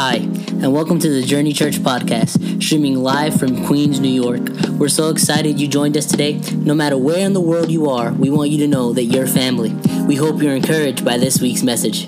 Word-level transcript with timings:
Hi, 0.00 0.18
and 0.18 0.72
welcome 0.72 1.00
to 1.00 1.10
the 1.10 1.22
Journey 1.22 1.52
Church 1.52 1.78
podcast, 1.78 2.62
streaming 2.62 3.02
live 3.02 3.36
from 3.36 3.66
Queens, 3.66 3.98
New 3.98 4.08
York. 4.08 4.48
We're 4.78 4.86
so 4.86 5.08
excited 5.08 5.58
you 5.58 5.66
joined 5.66 5.96
us 5.96 6.06
today. 6.06 6.40
No 6.54 6.72
matter 6.72 6.96
where 6.96 7.26
in 7.26 7.32
the 7.32 7.40
world 7.40 7.68
you 7.68 7.90
are, 7.90 8.12
we 8.12 8.30
want 8.30 8.50
you 8.50 8.58
to 8.58 8.68
know 8.68 8.92
that 8.92 9.06
you're 9.06 9.26
family. 9.26 9.70
We 10.06 10.14
hope 10.14 10.40
you're 10.40 10.54
encouraged 10.54 11.04
by 11.04 11.18
this 11.18 11.40
week's 11.40 11.64
message. 11.64 12.06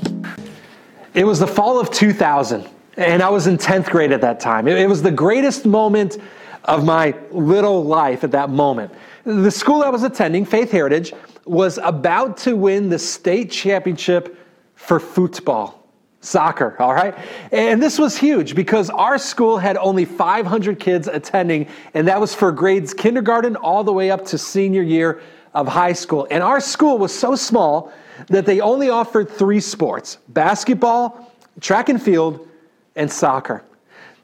It 1.14 1.24
was 1.24 1.40
the 1.40 1.48
fall 1.48 1.80
of 1.80 1.90
2000, 1.90 2.64
and 2.96 3.24
I 3.24 3.28
was 3.28 3.48
in 3.48 3.58
10th 3.58 3.90
grade 3.90 4.12
at 4.12 4.20
that 4.20 4.38
time. 4.38 4.68
It 4.68 4.88
was 4.88 5.02
the 5.02 5.10
greatest 5.10 5.66
moment 5.66 6.18
of 6.66 6.84
my 6.84 7.16
little 7.32 7.82
life 7.82 8.22
at 8.22 8.30
that 8.30 8.50
moment. 8.50 8.94
The 9.24 9.50
school 9.50 9.82
I 9.82 9.88
was 9.88 10.04
attending, 10.04 10.44
Faith 10.44 10.70
Heritage, 10.70 11.12
was 11.44 11.76
about 11.78 12.36
to 12.36 12.54
win 12.54 12.88
the 12.88 13.00
state 13.00 13.50
championship 13.50 14.38
for 14.76 15.00
football 15.00 15.79
soccer, 16.20 16.76
all 16.78 16.94
right? 16.94 17.16
And 17.50 17.82
this 17.82 17.98
was 17.98 18.16
huge 18.16 18.54
because 18.54 18.90
our 18.90 19.18
school 19.18 19.58
had 19.58 19.76
only 19.76 20.04
500 20.04 20.78
kids 20.78 21.08
attending, 21.08 21.66
and 21.94 22.06
that 22.08 22.20
was 22.20 22.34
for 22.34 22.52
grades 22.52 22.92
kindergarten 22.92 23.56
all 23.56 23.84
the 23.84 23.92
way 23.92 24.10
up 24.10 24.26
to 24.26 24.38
senior 24.38 24.82
year 24.82 25.20
of 25.54 25.66
high 25.66 25.94
school. 25.94 26.26
And 26.30 26.42
our 26.42 26.60
school 26.60 26.98
was 26.98 27.16
so 27.16 27.34
small 27.34 27.92
that 28.28 28.46
they 28.46 28.60
only 28.60 28.90
offered 28.90 29.30
three 29.30 29.60
sports 29.60 30.18
basketball, 30.28 31.32
track 31.60 31.88
and 31.88 32.00
field, 32.00 32.46
and 32.96 33.10
soccer. 33.10 33.64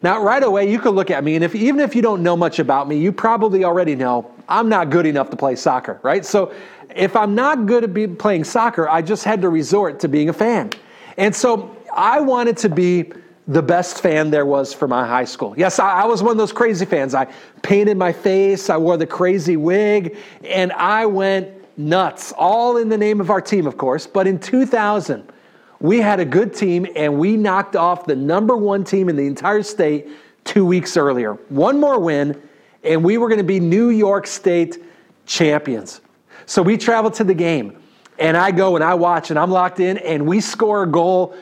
Now, 0.03 0.23
right 0.23 0.43
away, 0.43 0.71
you 0.71 0.79
could 0.79 0.95
look 0.95 1.11
at 1.11 1.25
me, 1.25 1.35
and 1.35 1.43
if, 1.43 1.55
even 1.55 1.81
if 1.81 1.97
you 1.97 2.03
don't 2.03 2.23
know 2.23 2.37
much 2.37 2.59
about 2.59 2.87
me, 2.87 2.99
you 2.99 3.11
probably 3.11 3.65
already 3.65 3.95
know 3.95 4.31
I'm 4.49 4.69
not 4.69 4.91
good 4.91 5.07
enough 5.07 5.31
to 5.31 5.37
play 5.37 5.57
soccer, 5.57 5.99
right? 6.03 6.25
So, 6.25 6.53
if 6.95 7.17
I'm 7.17 7.35
not 7.35 7.67
good 7.67 7.85
at 7.85 7.93
be 7.93 8.07
playing 8.07 8.45
soccer, 8.45 8.89
I 8.89 9.03
just 9.03 9.25
had 9.25 9.43
to 9.43 9.49
resort 9.49 10.01
to 10.01 10.09
being 10.09 10.29
a 10.29 10.33
fan. 10.33 10.71
And 11.17 11.35
so 11.35 11.76
I 11.97 12.21
wanted 12.21 12.57
to 12.59 12.69
be 12.69 13.11
the 13.49 13.63
best 13.63 14.01
fan 14.01 14.31
there 14.31 14.45
was 14.45 14.73
for 14.73 14.89
my 14.89 15.07
high 15.07 15.25
school. 15.25 15.55
Yes, 15.57 15.79
I, 15.79 16.03
I, 16.03 16.05
was 16.05 16.23
one 16.23 16.33
of 16.33 16.37
those 16.37 16.53
crazy 16.53 16.85
fans. 16.85 17.15
I 17.15 17.33
painted 17.63 17.97
my 17.97 18.13
face, 18.13 18.69
I 18.69 18.77
wore 18.77 18.97
the 18.97 19.07
crazy 19.07 19.57
wig, 19.57 20.17
and 20.45 20.73
I 20.73 21.07
went 21.07 21.49
nuts, 21.79 22.33
all 22.37 22.77
in 22.77 22.89
the 22.89 22.99
name 22.99 23.21
of 23.21 23.31
our 23.31 23.41
team, 23.41 23.67
of 23.67 23.77
course. 23.77 24.07
But 24.07 24.27
in 24.27 24.41
2000, 24.41 25.33
we 25.81 26.01
had 26.01 26.21
a 26.21 26.25
good 26.25 26.55
team 26.55 26.87
and 26.97 27.19
we 27.19 27.37
knocked 27.37 27.77
off 27.77 28.07
the 28.07 28.17
number 28.17 28.57
one 28.57 28.83
team 28.83 29.09
in 29.09 29.17
the 29.17 29.27
entire 29.27 29.63
state 29.63 30.09
two 30.45 30.65
weeks 30.65 30.97
earlier. 30.97 31.35
One 31.49 31.79
more 31.79 32.01
win, 32.01 32.41
and 32.83 33.05
we 33.05 33.19
were 33.19 33.29
going 33.29 33.39
to 33.39 33.45
be 33.45 33.61
New 33.61 33.91
York 33.91 34.27
State 34.27 34.83
champions. 35.27 36.01
So 36.47 36.63
we 36.63 36.77
traveled 36.77 37.15
to 37.15 37.25
the 37.25 37.35
game, 37.35 37.81
and 38.19 38.37
I 38.37 38.51
go 38.51 38.77
and 38.77 38.85
I 38.85 38.95
watch, 38.95 39.31
and 39.31 39.39
I'm 39.39 39.51
locked 39.51 39.81
in, 39.81 39.99
and 39.99 40.27
we 40.27 40.41
score 40.41 40.85
a 40.85 40.87
goal 40.87 41.37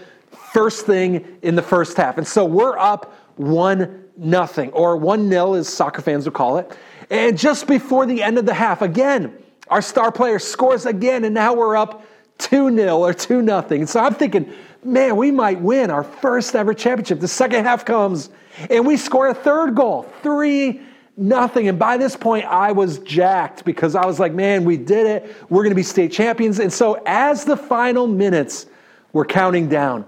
first 0.55 0.86
thing 0.86 1.38
in 1.42 1.56
the 1.56 1.62
first 1.62 1.97
half. 1.97 2.16
And 2.16 2.27
so 2.27 2.44
we're 2.44 2.78
up 2.78 3.12
one 3.36 4.05
nothing, 4.16 4.70
or 4.70 4.97
one 4.97 5.28
nil, 5.28 5.55
as 5.55 5.69
soccer 5.69 6.00
fans 6.00 6.24
would 6.24 6.34
call 6.34 6.58
it. 6.58 6.78
And 7.10 7.36
just 7.36 7.66
before 7.66 8.06
the 8.06 8.22
end 8.22 8.38
of 8.38 8.47
the 8.47 8.55
half, 8.55 8.80
again, 8.80 9.36
our 9.69 9.82
star 9.82 10.12
player 10.12 10.38
scores 10.38 10.86
again, 10.86 11.25
and 11.25 11.34
now 11.34 11.52
we're 11.52 11.77
up 11.77 12.06
2 12.38 12.75
0 12.75 12.98
or 12.98 13.12
2 13.12 13.42
nothing. 13.42 13.80
And 13.80 13.88
so 13.88 14.00
I'm 14.00 14.14
thinking, 14.14 14.52
man, 14.84 15.16
we 15.16 15.32
might 15.32 15.60
win 15.60 15.91
our 15.91 16.05
first 16.05 16.55
ever 16.55 16.72
championship. 16.72 17.19
The 17.19 17.28
second 17.28 17.64
half 17.64 17.84
comes, 17.84 18.30
and 18.70 18.86
we 18.86 18.97
score 18.97 19.28
a 19.28 19.34
third 19.34 19.75
goal, 19.75 20.05
3 20.22 20.80
nothing. 21.16 21.69
And 21.69 21.78
by 21.78 21.97
this 21.97 22.16
point, 22.16 22.44
I 22.44 22.70
was 22.70 22.98
jacked 23.00 23.64
because 23.64 23.97
I 23.97 24.06
was 24.06 24.20
like, 24.20 24.32
man, 24.32 24.64
we 24.64 24.77
did 24.77 25.06
it. 25.06 25.36
We're 25.50 25.62
going 25.62 25.70
to 25.70 25.77
be 25.77 25.82
state 25.82 26.12
champions. 26.12 26.60
And 26.60 26.72
so 26.72 27.02
as 27.06 27.44
the 27.44 27.56
final 27.56 28.06
minutes 28.06 28.66
were 29.12 29.25
counting 29.25 29.69
down, 29.69 30.05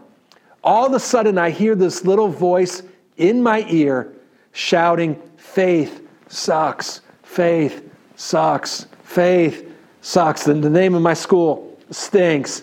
all 0.67 0.85
of 0.85 0.93
a 0.93 1.01
sudden 1.01 1.39
I 1.39 1.51
hear 1.51 1.75
this 1.75 2.05
little 2.05 2.29
voice 2.29 2.83
in 3.17 3.43
my 3.43 3.65
ear 3.69 4.13
shouting, 4.53 5.23
Faith 5.37 6.07
sucks, 6.29 7.01
faith 7.23 7.89
sucks, 8.17 8.87
faith 9.05 9.73
sucks. 10.03 10.49
And 10.49 10.63
the 10.63 10.69
name 10.69 10.95
of 10.95 11.01
my 11.03 11.15
school 11.15 11.79
stinks. 11.91 12.63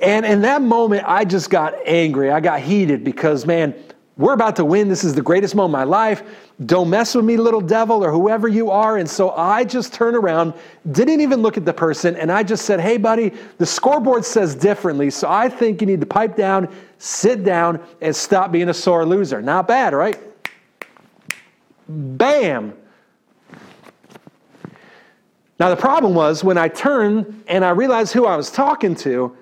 And 0.00 0.26
in 0.26 0.42
that 0.42 0.62
moment, 0.62 1.04
I 1.06 1.24
just 1.24 1.50
got 1.50 1.74
angry. 1.86 2.30
I 2.30 2.40
got 2.40 2.60
heated 2.60 3.04
because, 3.04 3.46
man, 3.46 3.74
we're 4.18 4.32
about 4.32 4.56
to 4.56 4.64
win. 4.64 4.88
This 4.88 5.04
is 5.04 5.14
the 5.14 5.20
greatest 5.20 5.54
moment 5.54 5.74
of 5.74 5.78
my 5.80 5.84
life. 5.84 6.22
Don't 6.64 6.88
mess 6.88 7.14
with 7.14 7.26
me, 7.26 7.36
little 7.36 7.60
devil, 7.60 8.02
or 8.02 8.10
whoever 8.10 8.48
you 8.48 8.70
are. 8.70 8.96
And 8.96 9.08
so 9.08 9.32
I 9.32 9.62
just 9.62 9.92
turned 9.92 10.16
around, 10.16 10.54
didn't 10.90 11.20
even 11.20 11.42
look 11.42 11.58
at 11.58 11.66
the 11.66 11.74
person, 11.74 12.16
and 12.16 12.32
I 12.32 12.42
just 12.42 12.64
said, 12.64 12.80
Hey, 12.80 12.96
buddy, 12.96 13.32
the 13.58 13.66
scoreboard 13.66 14.24
says 14.24 14.54
differently. 14.54 15.10
So 15.10 15.30
I 15.30 15.50
think 15.50 15.82
you 15.82 15.86
need 15.86 16.00
to 16.00 16.06
pipe 16.06 16.34
down, 16.34 16.74
sit 16.96 17.44
down, 17.44 17.78
and 18.00 18.16
stop 18.16 18.50
being 18.50 18.70
a 18.70 18.74
sore 18.74 19.04
loser. 19.04 19.42
Not 19.42 19.68
bad, 19.68 19.92
right? 19.92 20.18
Bam. 21.86 22.72
Now, 25.60 25.68
the 25.70 25.76
problem 25.76 26.14
was 26.14 26.42
when 26.42 26.56
I 26.56 26.68
turned 26.68 27.44
and 27.48 27.64
I 27.64 27.70
realized 27.70 28.14
who 28.14 28.24
I 28.24 28.36
was 28.36 28.50
talking 28.50 28.94
to, 28.96 29.36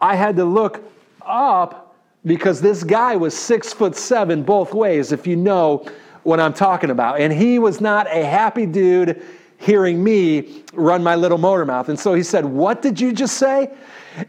I 0.00 0.16
had 0.16 0.36
to 0.36 0.44
look 0.44 0.82
up 1.22 1.87
because 2.24 2.60
this 2.60 2.84
guy 2.84 3.16
was 3.16 3.36
six 3.36 3.72
foot 3.72 3.96
seven 3.96 4.42
both 4.42 4.74
ways, 4.74 5.12
if 5.12 5.26
you 5.26 5.36
know 5.36 5.86
what 6.22 6.40
I'm 6.40 6.52
talking 6.52 6.90
about. 6.90 7.20
And 7.20 7.32
he 7.32 7.58
was 7.58 7.80
not 7.80 8.06
a 8.08 8.24
happy 8.24 8.66
dude 8.66 9.22
hearing 9.58 10.02
me 10.02 10.62
run 10.72 11.02
my 11.02 11.14
little 11.14 11.38
motor 11.38 11.64
mouth. 11.64 11.88
And 11.88 11.98
so 11.98 12.14
he 12.14 12.22
said, 12.22 12.44
What 12.44 12.82
did 12.82 13.00
you 13.00 13.12
just 13.12 13.36
say? 13.38 13.72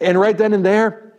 And 0.01 0.19
right 0.19 0.37
then 0.37 0.53
and 0.53 0.65
there, 0.65 1.13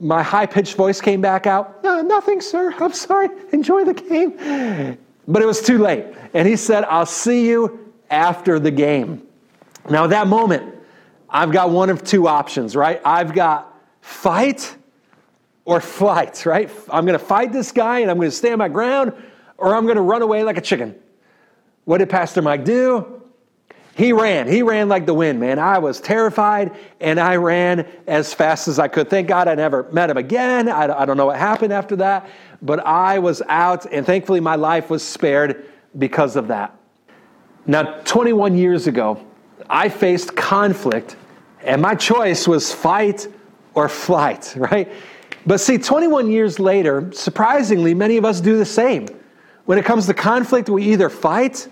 my 0.00 0.22
high 0.22 0.46
pitched 0.46 0.74
voice 0.74 1.00
came 1.00 1.20
back 1.20 1.46
out. 1.46 1.82
No, 1.82 2.02
nothing, 2.02 2.40
sir. 2.40 2.74
I'm 2.78 2.92
sorry. 2.92 3.28
Enjoy 3.52 3.84
the 3.84 3.94
game. 3.94 4.98
But 5.28 5.42
it 5.42 5.46
was 5.46 5.60
too 5.60 5.78
late. 5.78 6.06
And 6.34 6.46
he 6.46 6.56
said, 6.56 6.84
I'll 6.84 7.06
see 7.06 7.48
you 7.48 7.92
after 8.10 8.58
the 8.58 8.70
game. 8.70 9.26
Now, 9.88 10.04
at 10.04 10.10
that 10.10 10.26
moment, 10.26 10.74
I've 11.28 11.50
got 11.50 11.70
one 11.70 11.90
of 11.90 12.04
two 12.04 12.28
options, 12.28 12.76
right? 12.76 13.00
I've 13.04 13.34
got 13.34 13.74
fight 14.00 14.76
or 15.66 15.80
flight, 15.80 16.46
right? 16.46 16.70
I'm 16.88 17.04
going 17.04 17.18
to 17.18 17.24
fight 17.24 17.52
this 17.52 17.72
guy 17.72 17.98
and 17.98 18.10
I'm 18.10 18.16
going 18.16 18.30
to 18.30 18.36
stand 18.36 18.58
my 18.58 18.68
ground, 18.68 19.12
or 19.58 19.74
I'm 19.74 19.84
going 19.84 19.96
to 19.96 20.02
run 20.02 20.22
away 20.22 20.42
like 20.44 20.56
a 20.56 20.62
chicken. 20.62 20.94
What 21.84 21.98
did 21.98 22.08
Pastor 22.08 22.40
Mike 22.40 22.64
do? 22.64 23.22
He 23.96 24.12
ran. 24.12 24.46
He 24.46 24.62
ran 24.62 24.88
like 24.88 25.06
the 25.06 25.14
wind, 25.14 25.40
man. 25.40 25.58
I 25.58 25.78
was 25.78 26.00
terrified 26.00 26.76
and 27.00 27.18
I 27.18 27.36
ran 27.36 27.86
as 28.06 28.32
fast 28.32 28.68
as 28.68 28.78
I 28.78 28.88
could. 28.88 29.08
Thank 29.08 29.26
God 29.26 29.48
I 29.48 29.54
never 29.54 29.84
met 29.90 30.10
him 30.10 30.18
again. 30.18 30.68
I, 30.68 31.00
I 31.00 31.04
don't 31.06 31.16
know 31.16 31.26
what 31.26 31.38
happened 31.38 31.72
after 31.72 31.96
that, 31.96 32.28
but 32.60 32.84
I 32.86 33.18
was 33.18 33.42
out 33.48 33.86
and 33.90 34.04
thankfully 34.04 34.40
my 34.40 34.56
life 34.56 34.90
was 34.90 35.02
spared 35.02 35.70
because 35.96 36.36
of 36.36 36.48
that. 36.48 36.78
Now, 37.66 38.00
21 38.04 38.56
years 38.56 38.86
ago, 38.86 39.24
I 39.68 39.88
faced 39.88 40.36
conflict 40.36 41.16
and 41.62 41.80
my 41.80 41.94
choice 41.94 42.46
was 42.46 42.72
fight 42.72 43.26
or 43.74 43.88
flight, 43.88 44.54
right? 44.58 44.92
But 45.46 45.60
see, 45.60 45.78
21 45.78 46.30
years 46.30 46.58
later, 46.58 47.10
surprisingly, 47.12 47.94
many 47.94 48.16
of 48.16 48.24
us 48.24 48.40
do 48.40 48.58
the 48.58 48.64
same. 48.64 49.06
When 49.64 49.78
it 49.78 49.84
comes 49.84 50.06
to 50.06 50.14
conflict, 50.14 50.68
we 50.68 50.84
either 50.84 51.08
fight 51.08 51.68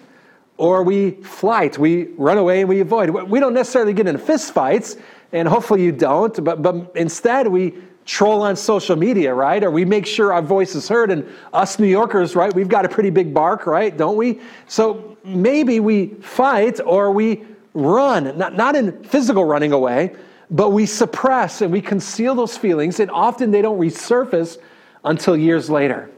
or 0.56 0.84
we 0.84 1.12
flight. 1.12 1.78
We 1.78 2.04
run 2.16 2.38
away 2.38 2.60
and 2.60 2.68
we 2.68 2.80
avoid. 2.80 3.10
We 3.10 3.40
don't 3.40 3.54
necessarily 3.54 3.92
get 3.92 4.06
into 4.06 4.20
fist 4.20 4.52
fights, 4.52 4.96
and 5.32 5.48
hopefully 5.48 5.82
you 5.82 5.90
don't, 5.90 6.44
but, 6.44 6.62
but 6.62 6.92
instead 6.94 7.48
we 7.48 7.74
troll 8.04 8.42
on 8.42 8.54
social 8.54 8.96
media, 8.96 9.34
right? 9.34 9.64
Or 9.64 9.70
we 9.70 9.84
make 9.84 10.06
sure 10.06 10.32
our 10.32 10.42
voice 10.42 10.74
is 10.74 10.88
heard. 10.88 11.10
And 11.10 11.26
us 11.52 11.78
New 11.78 11.86
Yorkers, 11.86 12.36
right, 12.36 12.54
we've 12.54 12.68
got 12.68 12.84
a 12.84 12.88
pretty 12.88 13.10
big 13.10 13.32
bark, 13.32 13.66
right? 13.66 13.96
Don't 13.96 14.16
we? 14.16 14.40
So 14.68 15.16
maybe 15.24 15.80
we 15.80 16.08
fight 16.20 16.80
or 16.84 17.10
we 17.10 17.44
run, 17.72 18.36
not, 18.38 18.54
not 18.54 18.76
in 18.76 19.02
physical 19.04 19.44
running 19.44 19.72
away, 19.72 20.14
but 20.50 20.70
we 20.70 20.86
suppress 20.86 21.60
and 21.60 21.72
we 21.72 21.80
conceal 21.80 22.34
those 22.34 22.56
feelings, 22.56 23.00
and 23.00 23.10
often 23.10 23.50
they 23.50 23.62
don't 23.62 23.78
resurface 23.78 24.58
until 25.04 25.36
years 25.36 25.70
later. 25.70 26.10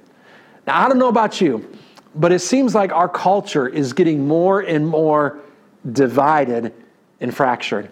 Now, 0.66 0.84
I 0.84 0.88
don't 0.88 0.98
know 0.98 1.08
about 1.08 1.40
you, 1.40 1.68
but 2.14 2.32
it 2.32 2.40
seems 2.40 2.74
like 2.74 2.92
our 2.92 3.08
culture 3.08 3.68
is 3.68 3.92
getting 3.92 4.26
more 4.26 4.60
and 4.60 4.86
more 4.86 5.40
divided 5.92 6.72
and 7.20 7.34
fractured. 7.34 7.90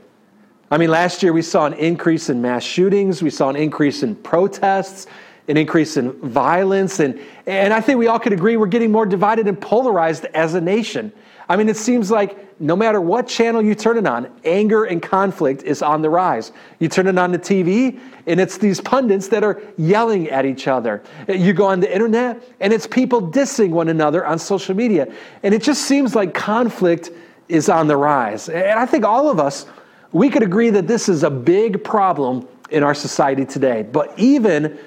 I 0.70 0.78
mean, 0.78 0.90
last 0.90 1.22
year 1.22 1.32
we 1.32 1.42
saw 1.42 1.66
an 1.66 1.74
increase 1.74 2.30
in 2.30 2.42
mass 2.42 2.64
shootings, 2.64 3.22
we 3.22 3.30
saw 3.30 3.48
an 3.48 3.56
increase 3.56 4.02
in 4.02 4.16
protests, 4.16 5.06
an 5.46 5.56
increase 5.56 5.96
in 5.96 6.12
violence, 6.12 7.00
and, 7.00 7.20
and 7.46 7.72
I 7.72 7.80
think 7.80 7.98
we 7.98 8.06
all 8.06 8.18
could 8.18 8.32
agree 8.32 8.56
we're 8.56 8.66
getting 8.66 8.90
more 8.90 9.06
divided 9.06 9.46
and 9.46 9.60
polarized 9.60 10.24
as 10.26 10.54
a 10.54 10.60
nation. 10.60 11.12
I 11.48 11.56
mean, 11.56 11.68
it 11.68 11.76
seems 11.76 12.10
like 12.10 12.60
no 12.60 12.74
matter 12.74 13.00
what 13.00 13.26
channel 13.26 13.60
you 13.62 13.74
turn 13.74 13.98
it 13.98 14.06
on, 14.06 14.30
anger 14.44 14.84
and 14.84 15.02
conflict 15.02 15.62
is 15.62 15.82
on 15.82 16.02
the 16.02 16.08
rise. 16.08 16.52
You 16.78 16.88
turn 16.88 17.06
it 17.06 17.18
on 17.18 17.32
the 17.32 17.38
TV, 17.38 18.00
and 18.26 18.40
it's 18.40 18.56
these 18.58 18.80
pundits 18.80 19.28
that 19.28 19.44
are 19.44 19.60
yelling 19.76 20.30
at 20.30 20.46
each 20.46 20.68
other. 20.68 21.02
You 21.28 21.52
go 21.52 21.66
on 21.66 21.80
the 21.80 21.92
internet, 21.92 22.42
and 22.60 22.72
it's 22.72 22.86
people 22.86 23.20
dissing 23.20 23.70
one 23.70 23.88
another 23.88 24.24
on 24.24 24.38
social 24.38 24.74
media. 24.74 25.12
And 25.42 25.52
it 25.52 25.62
just 25.62 25.82
seems 25.82 26.14
like 26.14 26.32
conflict 26.32 27.10
is 27.48 27.68
on 27.68 27.88
the 27.88 27.96
rise. 27.96 28.48
And 28.48 28.78
I 28.78 28.86
think 28.86 29.04
all 29.04 29.28
of 29.28 29.38
us, 29.38 29.66
we 30.12 30.30
could 30.30 30.42
agree 30.42 30.70
that 30.70 30.86
this 30.86 31.08
is 31.08 31.24
a 31.24 31.30
big 31.30 31.84
problem 31.84 32.48
in 32.70 32.82
our 32.82 32.94
society 32.94 33.44
today. 33.44 33.82
But 33.82 34.18
even 34.18 34.78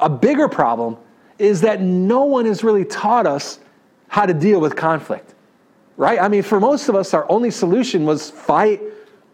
a 0.00 0.08
bigger 0.08 0.48
problem 0.48 0.96
is 1.38 1.60
that 1.62 1.80
no 1.80 2.24
one 2.24 2.44
has 2.44 2.62
really 2.62 2.84
taught 2.84 3.26
us 3.26 3.58
how 4.08 4.26
to 4.26 4.34
deal 4.34 4.60
with 4.60 4.76
conflict, 4.76 5.33
right? 5.96 6.20
I 6.20 6.28
mean, 6.28 6.42
for 6.42 6.60
most 6.60 6.88
of 6.88 6.96
us, 6.96 7.14
our 7.14 7.30
only 7.30 7.50
solution 7.50 8.04
was 8.04 8.30
fight 8.30 8.80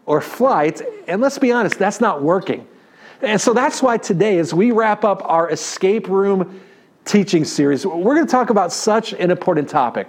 or 0.05 0.21
flight. 0.21 0.81
And 1.07 1.21
let's 1.21 1.37
be 1.37 1.51
honest, 1.51 1.77
that's 1.77 2.01
not 2.01 2.21
working. 2.21 2.67
And 3.21 3.39
so 3.39 3.53
that's 3.53 3.81
why 3.83 3.97
today, 3.97 4.39
as 4.39 4.53
we 4.53 4.71
wrap 4.71 5.03
up 5.03 5.21
our 5.25 5.49
escape 5.51 6.07
room 6.07 6.59
teaching 7.05 7.45
series, 7.45 7.85
we're 7.85 8.15
going 8.15 8.25
to 8.25 8.31
talk 8.31 8.49
about 8.49 8.71
such 8.71 9.13
an 9.13 9.31
important 9.31 9.69
topic. 9.69 10.07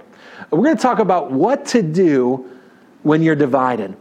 We're 0.51 0.65
going 0.65 0.77
to 0.77 0.83
talk 0.83 0.99
about 0.99 1.31
what 1.31 1.67
to 1.67 1.83
do 1.83 2.51
when 3.03 3.23
you're 3.23 3.37
divided. 3.37 3.95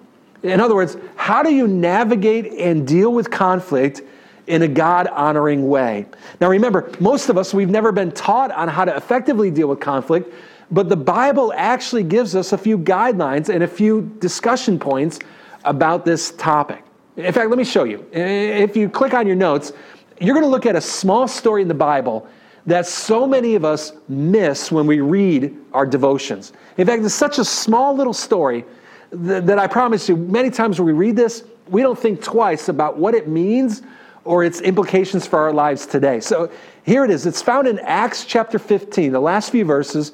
In 0.44 0.60
other 0.60 0.76
words, 0.76 0.98
how 1.16 1.44
do 1.44 1.54
you 1.54 1.68
navigate 1.68 2.54
and 2.54 2.88
deal 2.88 3.14
with 3.14 3.30
conflict 3.30 4.02
in 4.48 4.62
a 4.64 4.68
God 4.68 5.08
honoring 5.08 5.68
way? 5.68 6.06
Now, 6.40 6.50
remember, 6.50 6.92
most 7.00 7.30
of 7.30 7.38
us, 7.38 7.54
we've 7.54 7.70
never 7.70 7.92
been 7.92 8.12
taught 8.12 8.52
on 8.52 8.68
how 8.68 8.86
to 8.86 8.96
effectively 8.96 9.52
deal 9.52 9.68
with 9.68 9.80
conflict, 9.80 10.34
but 10.72 10.90
the 10.90 10.96
Bible 10.96 11.54
actually 11.56 12.04
gives 12.04 12.36
us 12.36 12.54
a 12.54 12.58
few 12.58 12.78
guidelines 12.78 13.50
and 13.50 13.64
a 13.64 13.68
few 13.68 14.02
discussion 14.20 14.80
points 14.80 15.20
about 15.66 16.06
this 16.06 16.32
topic. 16.32 16.84
In 17.18 17.34
fact, 17.34 17.50
let 17.50 17.58
me 17.58 17.64
show 17.64 17.84
you. 17.84 18.06
If 18.12 18.76
you 18.76 18.90
click 18.90 19.14
on 19.14 19.28
your 19.28 19.36
notes, 19.36 19.74
you're 20.20 20.34
going 20.34 20.46
to 20.46 20.50
look 20.50 20.66
at 20.66 20.76
a 20.76 20.82
small 20.82 21.28
story 21.28 21.62
in 21.62 21.68
the 21.68 21.74
Bible 21.74 22.28
that 22.66 22.86
so 22.86 23.28
many 23.28 23.56
of 23.56 23.66
us 23.66 23.94
miss 24.08 24.72
when 24.72 24.88
we 24.88 25.02
read 25.02 25.56
our 25.74 25.86
devotions. 25.86 26.54
In 26.78 26.88
fact, 26.88 27.04
it's 27.04 27.14
such 27.14 27.40
a 27.40 27.46
small 27.46 27.96
little 27.96 28.14
story 28.14 28.64
that, 29.12 29.46
that 29.48 29.60
I 29.60 29.68
promise 29.68 30.08
you, 30.08 30.16
many 30.16 30.50
times 30.50 30.80
when 30.80 30.86
we 30.86 30.94
read 30.94 31.16
this, 31.16 31.44
we 31.70 31.82
don't 31.82 31.98
think 31.98 32.22
twice 32.22 32.70
about 32.70 32.98
what 32.98 33.14
it 33.14 33.28
means 33.28 33.82
or 34.24 34.44
its 34.44 34.62
implications 34.62 35.26
for 35.26 35.40
our 35.40 35.52
lives 35.52 35.86
today. 35.86 36.20
So 36.20 36.52
here 36.84 37.04
it 37.04 37.10
is. 37.10 37.26
It's 37.26 37.42
found 37.42 37.68
in 37.68 37.80
Acts 37.80 38.26
chapter 38.26 38.60
15, 38.60 39.12
the 39.12 39.20
last 39.20 39.50
few 39.52 39.66
verses, 39.66 40.12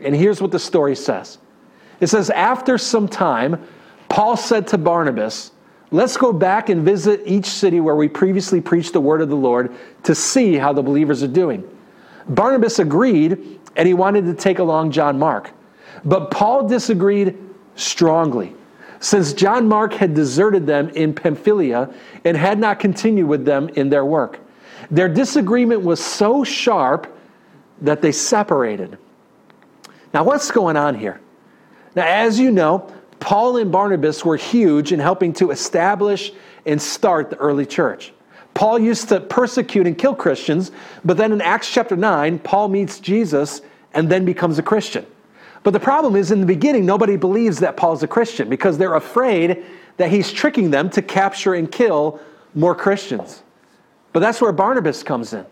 and 0.00 0.14
here's 0.14 0.40
what 0.40 0.50
the 0.50 0.58
story 0.58 0.94
says. 0.94 1.38
It 2.00 2.08
says, 2.08 2.30
After 2.30 2.78
some 2.78 3.08
time, 3.08 3.66
Paul 4.08 4.36
said 4.36 4.66
to 4.68 4.78
Barnabas, 4.78 5.52
Let's 5.90 6.16
go 6.16 6.32
back 6.32 6.68
and 6.68 6.84
visit 6.84 7.22
each 7.24 7.46
city 7.46 7.80
where 7.80 7.96
we 7.96 8.08
previously 8.08 8.60
preached 8.60 8.92
the 8.92 9.00
word 9.00 9.22
of 9.22 9.30
the 9.30 9.36
Lord 9.36 9.74
to 10.02 10.14
see 10.14 10.54
how 10.54 10.72
the 10.72 10.82
believers 10.82 11.22
are 11.22 11.28
doing. 11.28 11.64
Barnabas 12.28 12.78
agreed, 12.78 13.58
and 13.74 13.88
he 13.88 13.94
wanted 13.94 14.26
to 14.26 14.34
take 14.34 14.58
along 14.58 14.90
John 14.90 15.18
Mark. 15.18 15.50
But 16.04 16.30
Paul 16.30 16.68
disagreed 16.68 17.38
strongly, 17.74 18.54
since 19.00 19.32
John 19.32 19.66
Mark 19.66 19.94
had 19.94 20.12
deserted 20.12 20.66
them 20.66 20.90
in 20.90 21.14
Pamphylia 21.14 21.92
and 22.24 22.36
had 22.36 22.58
not 22.58 22.80
continued 22.80 23.26
with 23.26 23.46
them 23.46 23.70
in 23.70 23.88
their 23.88 24.04
work. 24.04 24.40
Their 24.90 25.08
disagreement 25.08 25.82
was 25.82 26.04
so 26.04 26.44
sharp 26.44 27.14
that 27.80 28.02
they 28.02 28.12
separated. 28.12 28.98
Now, 30.14 30.24
what's 30.24 30.50
going 30.50 30.76
on 30.76 30.94
here? 30.94 31.20
Now, 31.94 32.06
as 32.06 32.38
you 32.38 32.50
know, 32.50 32.92
Paul 33.20 33.56
and 33.56 33.72
Barnabas 33.72 34.24
were 34.24 34.36
huge 34.36 34.92
in 34.92 35.00
helping 35.00 35.32
to 35.34 35.50
establish 35.50 36.32
and 36.66 36.80
start 36.80 37.30
the 37.30 37.36
early 37.36 37.66
church. 37.66 38.12
Paul 38.54 38.78
used 38.78 39.08
to 39.10 39.20
persecute 39.20 39.86
and 39.86 39.96
kill 39.96 40.14
Christians, 40.14 40.72
but 41.04 41.16
then 41.16 41.32
in 41.32 41.40
Acts 41.40 41.70
chapter 41.70 41.96
9, 41.96 42.38
Paul 42.40 42.68
meets 42.68 43.00
Jesus 43.00 43.60
and 43.94 44.08
then 44.08 44.24
becomes 44.24 44.58
a 44.58 44.62
Christian. 44.62 45.06
But 45.62 45.72
the 45.72 45.80
problem 45.80 46.16
is, 46.16 46.30
in 46.30 46.40
the 46.40 46.46
beginning, 46.46 46.86
nobody 46.86 47.16
believes 47.16 47.58
that 47.60 47.76
Paul's 47.76 48.02
a 48.02 48.08
Christian 48.08 48.48
because 48.48 48.78
they're 48.78 48.94
afraid 48.94 49.64
that 49.96 50.10
he's 50.10 50.32
tricking 50.32 50.70
them 50.70 50.88
to 50.90 51.02
capture 51.02 51.54
and 51.54 51.70
kill 51.70 52.20
more 52.54 52.74
Christians. 52.74 53.42
But 54.12 54.20
that's 54.20 54.40
where 54.40 54.52
Barnabas 54.52 55.02
comes 55.02 55.32
in. 55.32 55.44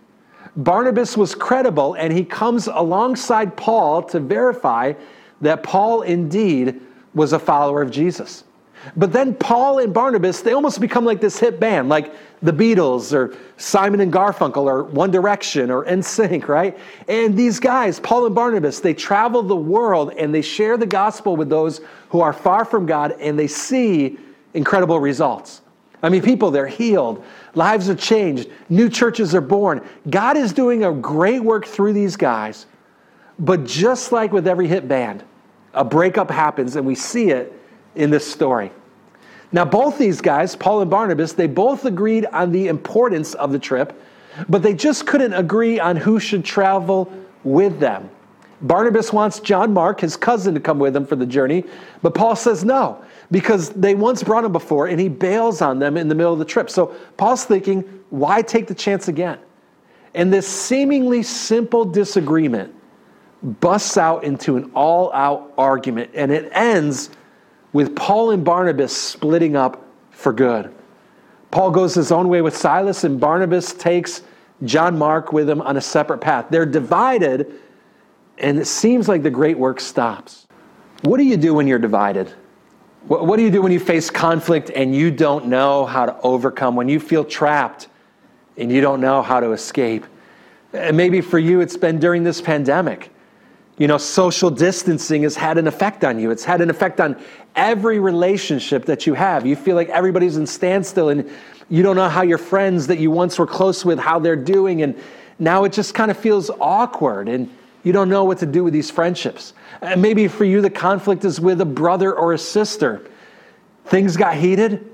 Barnabas 0.56 1.17
was 1.17 1.35
credible, 1.35 1.94
and 1.94 2.12
he 2.12 2.25
comes 2.25 2.67
alongside 2.67 3.56
Paul 3.56 4.03
to 4.05 4.20
verify 4.20 4.94
that 5.43 5.62
Paul 5.62 6.03
indeed 6.03 6.81
was 7.14 7.32
a 7.32 7.38
follower 7.38 7.82
of 7.82 7.91
Jesus. 7.91 8.44
But 8.97 9.12
then 9.12 9.35
Paul 9.35 9.81
and 9.81 9.93
Barnabas, 9.93 10.43
they 10.43 10.53
almost 10.53 10.81
become 10.81 11.05
like 11.05 11.20
this 11.20 11.38
hit 11.38 11.58
band, 11.58 11.88
like 11.88 12.14
the 12.43 12.53
Beatles 12.53 13.12
or 13.12 13.37
Simon 13.56 14.00
and 14.00 14.12
Garfunkel 14.12 14.64
or 14.64 14.85
One 14.85 15.11
Direction 15.11 15.70
or 15.70 15.85
NSYNC, 15.87 16.47
right? 16.47 16.79
And 17.09 17.37
these 17.37 17.59
guys, 17.59 17.99
Paul 17.99 18.26
and 18.26 18.35
Barnabas, 18.35 18.81
they 18.81 18.94
travel 18.94 19.43
the 19.43 19.56
world 19.56 20.12
and 20.17 20.32
they 20.32 20.43
share 20.43 20.76
the 20.76 20.87
gospel 20.87 21.37
with 21.37 21.49
those 21.49 21.81
who 22.11 22.20
are 22.20 22.32
far 22.32 22.64
from 22.64 22.87
God 22.87 23.12
and 23.19 23.38
they 23.38 23.49
see 23.49 24.19
incredible 24.55 25.00
results. 25.00 25.62
I 26.02 26.09
mean, 26.09 26.23
people, 26.23 26.50
they're 26.50 26.67
healed, 26.67 27.25
lives 27.56 27.88
are 27.88 27.94
changed, 27.94 28.49
new 28.69 28.88
churches 28.88 29.35
are 29.35 29.41
born. 29.41 29.87
God 30.08 30.37
is 30.37 30.53
doing 30.53 30.85
a 30.85 30.93
great 30.93 31.43
work 31.43 31.67
through 31.67 31.94
these 31.94 32.17
guys. 32.17 32.67
But 33.38 33.64
just 33.64 34.12
like 34.12 34.32
with 34.32 34.47
every 34.47 34.69
hit 34.69 34.87
band, 34.87 35.25
a 35.75 35.85
breakup 35.85 36.31
happens 36.31 36.76
and 36.76 36.87
we 36.87 36.94
see 36.94 37.31
it 37.31 37.53
in 37.94 38.11
this 38.11 38.31
story. 38.31 38.70
Now, 39.53 39.64
both 39.64 39.99
these 39.99 40.20
guys, 40.20 40.56
Paul 40.56 40.82
and 40.82 40.91
Barnabas, 40.91 41.32
they 41.32 41.47
both 41.47 41.85
agreed 41.85 42.26
on 42.26 42.53
the 42.53 42.69
importance 42.69 43.35
of 43.35 43.53
the 43.53 43.59
trip, 43.59 44.00
but 44.49 44.62
they 44.62 44.75
just 44.75 45.06
couldn't 45.06 45.32
agree 45.32 45.79
on 45.79 45.97
who 45.97 46.19
should 46.19 46.44
travel 46.44 47.12
with 47.44 47.79
them. 47.79 48.11
Barnabas 48.62 49.12
wants 49.12 49.41
John 49.41 49.73
Mark, 49.73 50.00
his 50.00 50.17
cousin, 50.17 50.55
to 50.55 50.61
come 50.61 50.79
with 50.79 50.97
him 50.97 51.06
for 51.06 51.17
the 51.17 51.26
journey, 51.26 51.64
but 52.02 52.14
Paul 52.14 52.35
says 52.37 52.64
no, 52.64 53.05
because 53.31 53.70
they 53.70 53.94
once 53.94 54.23
brought 54.23 54.44
him 54.44 54.52
before 54.52 54.87
and 54.87 55.00
he 55.00 55.08
bails 55.08 55.61
on 55.62 55.78
them 55.78 55.96
in 55.96 56.08
the 56.08 56.14
middle 56.14 56.32
of 56.32 56.38
the 56.38 56.44
trip. 56.44 56.70
So 56.70 56.94
Paul's 57.17 57.44
thinking, 57.44 57.82
why 58.11 58.43
take 58.43 58.67
the 58.67 58.75
chance 58.75 59.08
again? 59.08 59.38
And 60.14 60.32
this 60.32 60.49
seemingly 60.49 61.23
simple 61.23 61.84
disagreement 61.84 62.75
busts 63.61 63.96
out 63.96 64.25
into 64.25 64.56
an 64.56 64.70
all 64.75 65.12
out 65.12 65.52
argument, 65.58 66.11
and 66.14 66.32
it 66.32 66.49
ends 66.52 67.11
with 67.73 67.94
Paul 67.94 68.31
and 68.31 68.44
Barnabas 68.44 68.96
splitting 68.96 69.56
up 69.56 69.84
for 70.11 70.32
good. 70.32 70.75
Paul 71.50 71.70
goes 71.70 71.94
his 71.94 72.11
own 72.11 72.28
way 72.28 72.40
with 72.43 72.56
Silas, 72.56 73.05
and 73.05 73.20
Barnabas 73.20 73.75
takes 73.75 74.23
John 74.64 74.99
Mark 74.99 75.32
with 75.32 75.49
him 75.49 75.61
on 75.61 75.76
a 75.76 75.81
separate 75.81 76.19
path. 76.19 76.46
They're 76.50 76.67
divided, 76.67 77.52
and 78.38 78.58
it 78.58 78.67
seems 78.67 79.08
like 79.08 79.23
the 79.23 79.31
great 79.31 79.58
work 79.58 79.81
stops. 79.81 80.46
What 81.02 81.19
do 81.19 81.25
you 81.25 81.37
do 81.37 81.52
when 81.52 81.67
you're 81.67 81.78
divided? 81.78 82.32
What 83.08 83.37
do 83.37 83.44
you 83.44 83.53
do 83.53 83.62
when 83.62 83.70
you 83.70 83.79
face 83.79 84.11
conflict 84.11 84.69
and 84.75 84.93
you 84.93 85.12
don't 85.12 85.47
know 85.47 85.87
how 85.87 86.06
to 86.06 86.20
overcome, 86.23 86.75
when 86.75 86.88
you 86.88 86.99
feel 86.99 87.25
trapped 87.25 87.87
and 88.56 88.70
you 88.73 88.81
don't 88.81 89.00
know 89.00 89.23
how 89.23 89.38
to 89.38 89.53
escape? 89.53 90.05
And 90.73 90.97
maybe 90.97 91.20
for 91.20 91.38
you, 91.38 91.61
it's 91.61 91.76
been 91.76 92.00
during 92.00 92.25
this 92.25 92.41
pandemic. 92.41 93.12
You 93.78 93.87
know, 93.87 93.97
social 93.97 94.50
distancing 94.50 95.23
has 95.23 95.37
had 95.37 95.57
an 95.57 95.69
effect 95.69 96.02
on 96.02 96.19
you. 96.19 96.33
It's 96.33 96.42
had 96.42 96.61
an 96.61 96.69
effect 96.69 97.00
on 97.00 97.16
every 97.54 98.00
relationship 98.00 98.87
that 98.87 99.07
you 99.07 99.14
have. 99.14 99.47
You 99.47 99.54
feel 99.54 99.76
like 99.76 99.88
everybody's 99.90 100.37
in 100.37 100.47
standstill 100.47 101.11
and 101.11 101.31
you 101.69 101.85
don't 101.85 101.95
know 101.95 102.09
how 102.09 102.23
your 102.23 102.38
friends 102.38 102.88
that 102.88 102.99
you 102.99 103.12
once 103.12 103.38
were 103.38 103.47
close 103.47 103.85
with, 103.85 104.00
how 104.00 104.19
they're 104.19 104.35
doing. 104.35 104.83
And 104.83 105.00
now 105.38 105.62
it 105.62 105.73
just 105.73 105.95
kind 105.95 106.11
of 106.11 106.16
feels 106.16 106.50
awkward 106.59 107.28
and 107.28 107.49
you 107.87 107.93
don't 107.93 108.09
know 108.09 108.25
what 108.25 108.38
to 108.38 108.47
do 108.47 108.64
with 108.64 108.73
these 108.73 108.90
friendships. 108.90 109.55
And 109.81 110.02
maybe 110.02 110.26
for 110.26 110.45
you, 110.45 110.61
the 110.61 110.69
conflict 110.69 111.25
is 111.25 111.40
with 111.40 111.61
a 111.61 111.64
brother 111.64 112.12
or 112.12 112.33
a 112.33 112.38
sister. 112.38 113.09
Things 113.85 114.16
got 114.16 114.35
heated. 114.35 114.90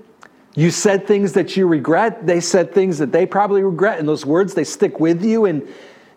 You 0.55 0.71
said 0.71 1.07
things 1.07 1.33
that 1.33 1.57
you 1.57 1.67
regret. 1.67 2.27
They 2.27 2.39
said 2.39 2.75
things 2.75 2.99
that 2.99 3.11
they 3.11 3.25
probably 3.25 3.63
regret. 3.63 3.99
And 3.99 4.07
those 4.07 4.27
words, 4.27 4.53
they 4.53 4.65
stick 4.65 5.01
with 5.01 5.25
you. 5.25 5.47
And 5.47 5.67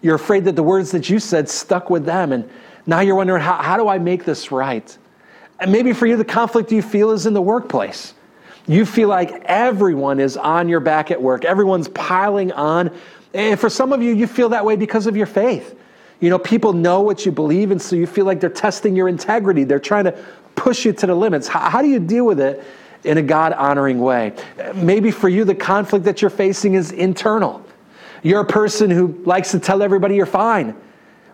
you're 0.02 0.16
afraid 0.16 0.44
that 0.44 0.58
the 0.58 0.64
words 0.64 0.92
that 0.92 1.10
you 1.10 1.18
said 1.18 1.48
stuck 1.48 1.90
with 1.90 2.04
them. 2.04 2.34
And 2.34 2.50
now 2.86 3.00
you're 3.00 3.16
wondering, 3.16 3.42
how, 3.42 3.56
how 3.56 3.78
do 3.78 3.88
I 3.88 3.98
make 3.98 4.26
this 4.26 4.52
right? 4.52 4.98
And 5.62 5.72
maybe 5.72 5.94
for 5.94 6.08
you, 6.08 6.18
the 6.18 6.26
conflict 6.26 6.74
you 6.74 6.82
feel 6.82 7.12
is 7.12 7.26
in 7.26 7.34
the 7.34 7.42
workplace. 7.42 8.14
You 8.68 8.86
feel 8.86 9.08
like 9.08 9.32
everyone 9.46 10.20
is 10.20 10.36
on 10.36 10.68
your 10.68 10.82
back 10.82 11.10
at 11.10 11.22
work, 11.22 11.46
everyone's 11.46 11.88
piling 11.88 12.52
on. 12.52 12.94
And 13.34 13.58
for 13.58 13.70
some 13.70 13.94
of 13.94 14.02
you, 14.04 14.14
you 14.14 14.28
feel 14.28 14.50
that 14.50 14.66
way 14.66 14.76
because 14.76 15.08
of 15.08 15.16
your 15.16 15.26
faith. 15.26 15.74
You 16.20 16.30
know, 16.30 16.40
people 16.40 16.74
know 16.74 17.02
what 17.02 17.26
you 17.26 17.32
believe, 17.32 17.72
and 17.72 17.82
so 17.82 17.96
you 17.96 18.08
feel 18.08 18.26
like 18.26 18.40
they're 18.40 18.50
testing 18.50 18.96
your 18.96 19.08
integrity. 19.08 19.64
They're 19.64 19.80
trying 19.80 20.06
to 20.06 20.12
push 20.56 20.86
you 20.86 20.94
to 20.94 21.08
the 21.08 21.16
limits. 21.16 21.48
How, 21.48 21.70
how 21.70 21.82
do 21.82 21.90
you 21.90 22.00
deal 22.00 22.26
with 22.26 22.40
it 22.40 22.64
in 23.04 23.18
a 23.18 23.22
God 23.22 23.54
honoring 23.54 24.00
way? 24.00 24.34
Maybe 24.74 25.12
for 25.12 25.30
you, 25.30 25.44
the 25.44 25.56
conflict 25.56 26.06
that 26.06 26.22
you're 26.22 26.30
facing 26.30 26.76
is 26.76 26.92
internal. 26.92 27.64
You're 28.24 28.42
a 28.42 28.46
person 28.46 28.90
who 28.90 29.22
likes 29.26 29.52
to 29.52 29.60
tell 29.60 29.84
everybody 29.84 30.16
you're 30.16 30.26
fine, 30.26 30.76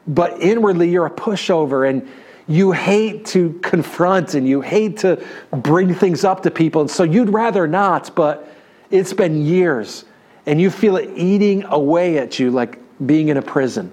but 0.08 0.42
inwardly 0.42 0.90
you're 0.90 1.06
a 1.06 1.12
pushover 1.12 1.90
and 1.90 2.08
you 2.48 2.72
hate 2.72 3.26
to 3.28 3.54
confront 3.62 4.34
and 4.34 4.48
you 4.48 4.62
hate 4.62 4.98
to 4.98 5.24
bring 5.54 5.94
things 5.94 6.26
up 6.26 6.44
to 6.44 6.52
people. 6.52 6.82
And 6.82 6.92
so 6.92 7.04
you'd 7.04 7.30
rather 7.30 7.68
not, 7.68 8.14
but 8.16 8.52
it's 8.90 9.14
been 9.14 9.46
years 9.46 10.06
and 10.46 10.60
you 10.60 10.70
feel 10.70 10.98
it 10.98 11.10
eating 11.16 11.64
away 11.66 12.18
at 12.18 12.40
you 12.40 12.52
like 12.52 12.80
being 13.06 13.30
in 13.30 13.38
a 13.38 13.42
prison. 13.42 13.92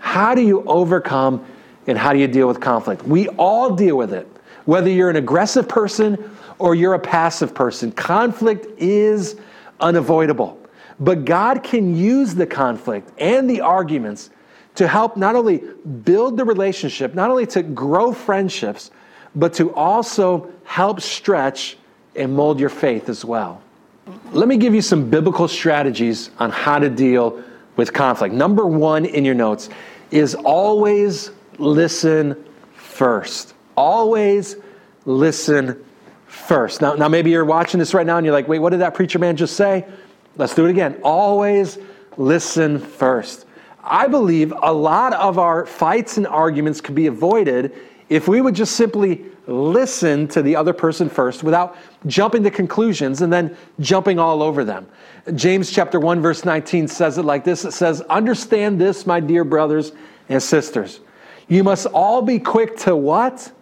How 0.00 0.34
do 0.34 0.42
you 0.42 0.64
overcome 0.64 1.46
and 1.86 1.96
how 1.96 2.12
do 2.12 2.18
you 2.18 2.26
deal 2.26 2.48
with 2.48 2.60
conflict? 2.60 3.04
We 3.04 3.28
all 3.28 3.76
deal 3.76 3.96
with 3.96 4.12
it. 4.12 4.26
Whether 4.64 4.90
you're 4.90 5.10
an 5.10 5.16
aggressive 5.16 5.68
person 5.68 6.36
or 6.58 6.74
you're 6.74 6.94
a 6.94 6.98
passive 6.98 7.54
person, 7.54 7.92
conflict 7.92 8.66
is 8.80 9.36
unavoidable. 9.78 10.58
But 10.98 11.24
God 11.24 11.62
can 11.62 11.96
use 11.96 12.34
the 12.34 12.46
conflict 12.46 13.10
and 13.18 13.48
the 13.48 13.60
arguments 13.60 14.30
to 14.74 14.86
help 14.86 15.16
not 15.16 15.36
only 15.36 15.58
build 16.04 16.36
the 16.36 16.44
relationship, 16.44 17.14
not 17.14 17.30
only 17.30 17.46
to 17.46 17.62
grow 17.62 18.12
friendships, 18.12 18.90
but 19.34 19.54
to 19.54 19.72
also 19.74 20.50
help 20.64 21.00
stretch 21.00 21.76
and 22.16 22.34
mold 22.34 22.60
your 22.60 22.68
faith 22.68 23.08
as 23.08 23.24
well. 23.24 23.62
Let 24.32 24.48
me 24.48 24.56
give 24.56 24.74
you 24.74 24.82
some 24.82 25.08
biblical 25.08 25.48
strategies 25.48 26.30
on 26.38 26.50
how 26.50 26.78
to 26.78 26.90
deal 26.90 27.42
with 27.76 27.92
conflict. 27.92 28.34
Number 28.34 28.66
one 28.66 29.04
in 29.04 29.24
your 29.24 29.34
notes 29.34 29.70
is 30.10 30.34
always 30.34 31.30
listen 31.58 32.44
first. 32.74 33.54
Always 33.76 34.56
listen 35.04 35.84
first. 36.26 36.80
Now, 36.80 36.94
now 36.94 37.08
maybe 37.08 37.30
you're 37.30 37.44
watching 37.44 37.78
this 37.78 37.94
right 37.94 38.06
now 38.06 38.16
and 38.16 38.24
you're 38.24 38.34
like, 38.34 38.48
wait, 38.48 38.58
what 38.58 38.70
did 38.70 38.80
that 38.80 38.94
preacher 38.94 39.18
man 39.18 39.36
just 39.36 39.56
say? 39.56 39.86
Let's 40.36 40.54
do 40.54 40.66
it 40.66 40.70
again. 40.70 41.00
Always 41.02 41.78
listen 42.16 42.78
first. 42.78 43.46
I 43.82 44.08
believe 44.08 44.52
a 44.62 44.72
lot 44.72 45.12
of 45.14 45.38
our 45.38 45.66
fights 45.66 46.16
and 46.16 46.26
arguments 46.26 46.80
could 46.80 46.94
be 46.94 47.06
avoided 47.06 47.76
if 48.10 48.26
we 48.28 48.40
would 48.40 48.54
just 48.54 48.76
simply 48.76 49.24
listen 49.46 50.28
to 50.28 50.42
the 50.42 50.54
other 50.54 50.72
person 50.72 51.08
first 51.08 51.42
without 51.42 51.76
jumping 52.06 52.42
to 52.42 52.50
conclusions 52.50 53.22
and 53.22 53.32
then 53.32 53.56
jumping 53.78 54.18
all 54.18 54.42
over 54.42 54.64
them. 54.64 54.86
James 55.34 55.70
chapter 55.70 55.98
1 55.98 56.20
verse 56.20 56.44
19 56.44 56.88
says 56.88 57.16
it 57.16 57.24
like 57.24 57.44
this. 57.44 57.64
It 57.64 57.72
says, 57.72 58.02
"Understand 58.02 58.80
this, 58.80 59.06
my 59.06 59.20
dear 59.20 59.44
brothers 59.44 59.92
and 60.28 60.42
sisters. 60.42 61.00
You 61.48 61.64
must 61.64 61.86
all 61.86 62.22
be 62.22 62.38
quick 62.38 62.76
to 62.78 62.96
what? 62.96 63.52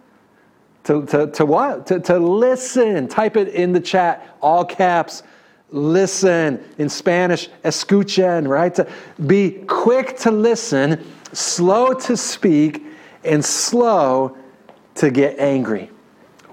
To, 0.85 1.05
to, 1.07 1.27
to 1.27 1.45
what? 1.45 1.87
To, 1.87 1.99
to 1.99 2.19
listen. 2.19 3.07
Type 3.07 3.35
it 3.37 3.49
in 3.49 3.73
the 3.73 3.79
chat, 3.79 4.37
all 4.41 4.65
caps. 4.65 5.23
Listen. 5.71 6.63
In 6.77 6.89
Spanish, 6.89 7.49
escuchen, 7.63 8.47
right? 8.47 8.73
To 8.75 8.87
be 9.27 9.51
quick 9.67 10.17
to 10.19 10.31
listen, 10.31 11.05
slow 11.33 11.93
to 11.93 12.15
speak, 12.15 12.85
and 13.23 13.43
slow 13.43 14.37
to 14.99 15.09
get 15.09 15.39
angry. 15.39 15.89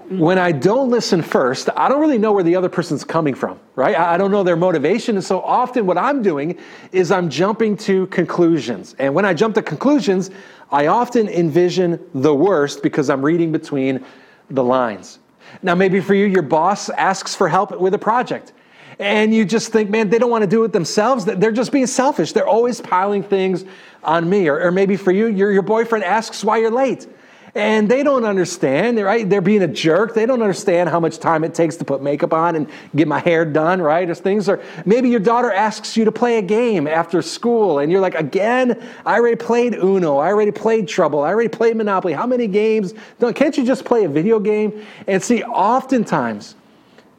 When 0.09 0.37
I 0.37 0.53
don't 0.53 0.89
listen 0.89 1.21
first, 1.21 1.69
I 1.75 1.89
don't 1.89 1.99
really 1.99 2.17
know 2.17 2.31
where 2.31 2.43
the 2.43 2.55
other 2.55 2.69
person's 2.69 3.03
coming 3.03 3.33
from, 3.33 3.59
right? 3.75 3.93
I 3.93 4.17
don't 4.17 4.31
know 4.31 4.41
their 4.41 4.55
motivation. 4.55 5.17
And 5.17 5.23
so 5.23 5.41
often 5.41 5.85
what 5.85 5.97
I'm 5.97 6.21
doing 6.21 6.57
is 6.93 7.11
I'm 7.11 7.29
jumping 7.29 7.75
to 7.77 8.07
conclusions. 8.07 8.95
And 8.99 9.13
when 9.13 9.25
I 9.25 9.33
jump 9.33 9.53
to 9.55 9.61
conclusions, 9.61 10.31
I 10.71 10.87
often 10.87 11.27
envision 11.27 11.99
the 12.13 12.33
worst 12.33 12.81
because 12.81 13.09
I'm 13.09 13.23
reading 13.23 13.51
between 13.51 14.05
the 14.49 14.63
lines. 14.63 15.19
Now, 15.61 15.75
maybe 15.75 15.99
for 15.99 16.13
you, 16.13 16.25
your 16.25 16.41
boss 16.41 16.89
asks 16.89 17.35
for 17.35 17.49
help 17.49 17.77
with 17.77 17.93
a 17.93 17.99
project 17.99 18.53
and 18.99 19.35
you 19.35 19.43
just 19.43 19.73
think, 19.73 19.89
man, 19.89 20.09
they 20.09 20.19
don't 20.19 20.31
want 20.31 20.43
to 20.43 20.49
do 20.49 20.63
it 20.63 20.71
themselves. 20.71 21.25
They're 21.25 21.51
just 21.51 21.73
being 21.73 21.85
selfish. 21.85 22.31
They're 22.31 22.47
always 22.47 22.79
piling 22.79 23.23
things 23.23 23.65
on 24.03 24.29
me. 24.29 24.47
Or, 24.47 24.61
or 24.61 24.71
maybe 24.71 24.95
for 24.95 25.11
you, 25.11 25.27
your, 25.27 25.51
your 25.51 25.63
boyfriend 25.63 26.05
asks 26.05 26.45
why 26.45 26.57
you're 26.59 26.71
late 26.71 27.07
and 27.55 27.89
they 27.89 28.03
don't 28.03 28.25
understand, 28.25 28.99
right? 28.99 29.27
They're 29.27 29.41
being 29.41 29.63
a 29.63 29.67
jerk. 29.67 30.13
They 30.13 30.25
don't 30.25 30.41
understand 30.41 30.89
how 30.89 30.99
much 30.99 31.17
time 31.19 31.43
it 31.43 31.53
takes 31.53 31.75
to 31.77 31.85
put 31.85 32.01
makeup 32.01 32.33
on 32.33 32.55
and 32.55 32.69
get 32.95 33.07
my 33.07 33.19
hair 33.19 33.45
done, 33.45 33.81
right? 33.81 34.09
Or 34.09 34.15
things. 34.15 34.49
are 34.49 34.61
maybe 34.85 35.09
your 35.09 35.19
daughter 35.19 35.51
asks 35.51 35.95
you 35.95 36.05
to 36.05 36.11
play 36.11 36.37
a 36.37 36.41
game 36.41 36.87
after 36.87 37.21
school, 37.21 37.79
and 37.79 37.91
you're 37.91 38.01
like, 38.01 38.15
again, 38.15 38.85
I 39.05 39.15
already 39.15 39.37
played 39.37 39.75
Uno. 39.75 40.17
I 40.17 40.27
already 40.27 40.51
played 40.51 40.87
Trouble. 40.87 41.21
I 41.23 41.29
already 41.29 41.49
played 41.49 41.75
Monopoly. 41.77 42.13
How 42.13 42.27
many 42.27 42.47
games? 42.47 42.93
Can't 43.35 43.57
you 43.57 43.65
just 43.65 43.85
play 43.85 44.03
a 44.03 44.09
video 44.09 44.39
game? 44.39 44.85
And 45.07 45.23
see, 45.23 45.43
oftentimes, 45.43 46.55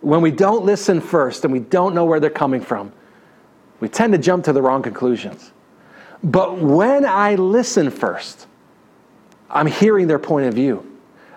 when 0.01 0.21
we 0.21 0.31
don't 0.31 0.65
listen 0.65 1.01
first 1.01 1.45
and 1.45 1.53
we 1.53 1.61
don't 1.61 1.95
know 1.95 2.05
where 2.05 2.21
they're 2.21 2.31
coming 2.31 2.61
from, 2.61 2.93
we 3.81 3.89
tend 3.89 4.13
to 4.13 4.19
jump 4.19 4.45
to 4.45 4.53
the 4.53 4.63
wrong 4.63 4.83
conclusions. 4.83 5.53
But 6.23 6.59
when 6.59 7.05
I 7.05 7.35
listen 7.37 7.91
first, 7.91 8.47
I'm 9.51 9.67
hearing 9.67 10.07
their 10.07 10.19
point 10.19 10.47
of 10.47 10.55
view. 10.55 10.85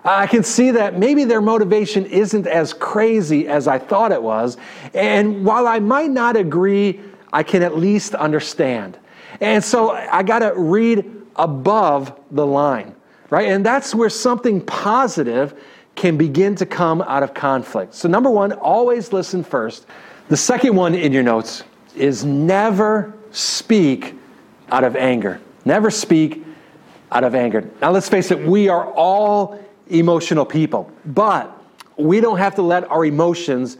I 0.04 0.26
can 0.26 0.42
see 0.42 0.72
that 0.72 0.98
maybe 0.98 1.24
their 1.24 1.40
motivation 1.40 2.06
isn't 2.06 2.46
as 2.46 2.72
crazy 2.72 3.46
as 3.46 3.68
I 3.68 3.78
thought 3.78 4.10
it 4.10 4.22
was. 4.22 4.56
And 4.94 5.44
while 5.44 5.66
I 5.66 5.78
might 5.78 6.10
not 6.10 6.36
agree, 6.36 7.00
I 7.32 7.42
can 7.42 7.62
at 7.62 7.76
least 7.76 8.14
understand. 8.14 8.98
And 9.40 9.62
so 9.62 9.90
I 9.90 10.22
got 10.22 10.40
to 10.40 10.52
read 10.56 11.08
above 11.36 12.18
the 12.32 12.44
line, 12.44 12.94
right? 13.30 13.48
And 13.48 13.64
that's 13.64 13.94
where 13.94 14.10
something 14.10 14.60
positive 14.62 15.58
can 15.94 16.16
begin 16.16 16.54
to 16.56 16.66
come 16.66 17.02
out 17.02 17.22
of 17.22 17.32
conflict. 17.32 17.94
So, 17.94 18.08
number 18.08 18.30
one, 18.30 18.52
always 18.52 19.12
listen 19.12 19.44
first. 19.44 19.86
The 20.28 20.36
second 20.36 20.74
one 20.74 20.94
in 20.94 21.12
your 21.12 21.22
notes 21.22 21.64
is 21.94 22.24
never 22.24 23.12
speak 23.30 24.14
out 24.70 24.84
of 24.84 24.96
anger. 24.96 25.40
Never 25.64 25.90
speak 25.90 26.44
out 27.12 27.24
of 27.24 27.34
anger. 27.34 27.68
Now, 27.80 27.90
let's 27.90 28.08
face 28.08 28.30
it, 28.30 28.38
we 28.40 28.68
are 28.68 28.86
all 28.92 29.58
emotional 29.88 30.46
people, 30.46 30.90
but 31.06 31.56
we 31.96 32.20
don't 32.20 32.38
have 32.38 32.54
to 32.56 32.62
let 32.62 32.90
our 32.90 33.04
emotions 33.04 33.76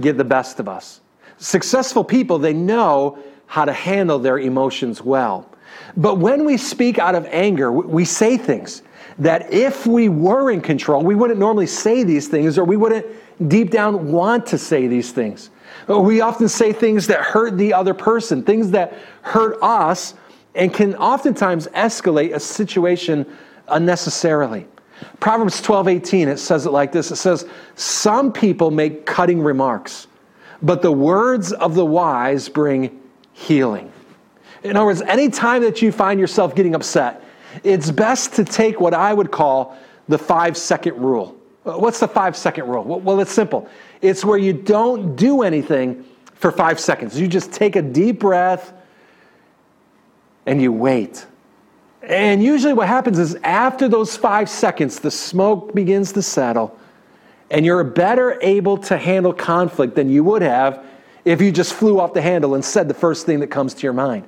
get 0.00 0.18
the 0.18 0.24
best 0.24 0.58
of 0.58 0.68
us. 0.68 1.00
Successful 1.38 2.04
people, 2.04 2.38
they 2.38 2.52
know 2.52 3.18
how 3.46 3.64
to 3.64 3.72
handle 3.72 4.18
their 4.18 4.38
emotions 4.38 5.02
well. 5.02 5.48
But 5.96 6.16
when 6.16 6.44
we 6.44 6.56
speak 6.56 6.98
out 6.98 7.14
of 7.14 7.26
anger, 7.26 7.70
we 7.70 8.04
say 8.04 8.36
things 8.36 8.82
that 9.18 9.52
if 9.52 9.86
we 9.86 10.08
were 10.08 10.50
in 10.50 10.60
control, 10.60 11.02
we 11.02 11.14
wouldn't 11.14 11.38
normally 11.38 11.66
say 11.66 12.02
these 12.02 12.28
things 12.28 12.58
or 12.58 12.64
we 12.64 12.76
wouldn't 12.76 13.06
deep 13.48 13.70
down 13.70 14.10
want 14.10 14.46
to 14.46 14.58
say 14.58 14.86
these 14.86 15.12
things. 15.12 15.50
We 15.88 16.20
often 16.20 16.48
say 16.48 16.72
things 16.72 17.06
that 17.08 17.20
hurt 17.20 17.58
the 17.58 17.74
other 17.74 17.94
person, 17.94 18.42
things 18.42 18.70
that 18.70 18.94
hurt 19.22 19.58
us 19.62 20.14
and 20.54 20.72
can 20.72 20.94
oftentimes 20.96 21.66
escalate 21.68 22.34
a 22.34 22.40
situation 22.40 23.26
unnecessarily. 23.68 24.66
Proverbs 25.20 25.60
12 25.62 25.88
18, 25.88 26.28
it 26.28 26.38
says 26.38 26.66
it 26.66 26.70
like 26.70 26.92
this 26.92 27.10
it 27.10 27.16
says, 27.16 27.46
Some 27.74 28.32
people 28.32 28.70
make 28.70 29.06
cutting 29.06 29.40
remarks, 29.40 30.06
but 30.62 30.82
the 30.82 30.92
words 30.92 31.52
of 31.52 31.74
the 31.74 31.84
wise 31.84 32.48
bring 32.48 33.00
healing. 33.32 33.90
In 34.62 34.76
other 34.76 34.86
words, 34.86 35.02
any 35.02 35.28
time 35.28 35.62
that 35.62 35.82
you 35.82 35.90
find 35.90 36.20
yourself 36.20 36.54
getting 36.54 36.74
upset, 36.74 37.22
it's 37.64 37.90
best 37.90 38.34
to 38.34 38.44
take 38.44 38.80
what 38.80 38.94
I 38.94 39.12
would 39.12 39.30
call 39.30 39.76
the 40.08 40.18
five 40.18 40.56
second 40.56 40.96
rule. 40.96 41.36
Uh, 41.64 41.72
what's 41.72 42.00
the 42.00 42.08
five 42.08 42.36
second 42.36 42.68
rule? 42.68 42.84
Well, 42.84 43.20
it's 43.20 43.32
simple. 43.32 43.68
It's 44.00 44.24
where 44.24 44.38
you 44.38 44.52
don't 44.52 45.16
do 45.16 45.42
anything 45.42 46.04
for 46.34 46.52
five 46.52 46.78
seconds. 46.78 47.18
You 47.18 47.28
just 47.28 47.52
take 47.52 47.76
a 47.76 47.82
deep 47.82 48.20
breath 48.20 48.72
and 50.46 50.60
you 50.60 50.72
wait. 50.72 51.26
And 52.02 52.42
usually, 52.42 52.72
what 52.72 52.88
happens 52.88 53.18
is 53.18 53.36
after 53.44 53.88
those 53.88 54.16
five 54.16 54.48
seconds, 54.48 54.98
the 54.98 55.10
smoke 55.10 55.72
begins 55.74 56.12
to 56.12 56.22
settle, 56.22 56.76
and 57.50 57.64
you're 57.64 57.84
better 57.84 58.38
able 58.42 58.76
to 58.78 58.96
handle 58.96 59.32
conflict 59.32 59.94
than 59.94 60.10
you 60.10 60.24
would 60.24 60.42
have 60.42 60.84
if 61.24 61.40
you 61.40 61.52
just 61.52 61.74
flew 61.74 62.00
off 62.00 62.12
the 62.12 62.22
handle 62.22 62.54
and 62.54 62.64
said 62.64 62.88
the 62.88 62.94
first 62.94 63.24
thing 63.26 63.38
that 63.40 63.48
comes 63.48 63.74
to 63.74 63.82
your 63.84 63.92
mind. 63.92 64.24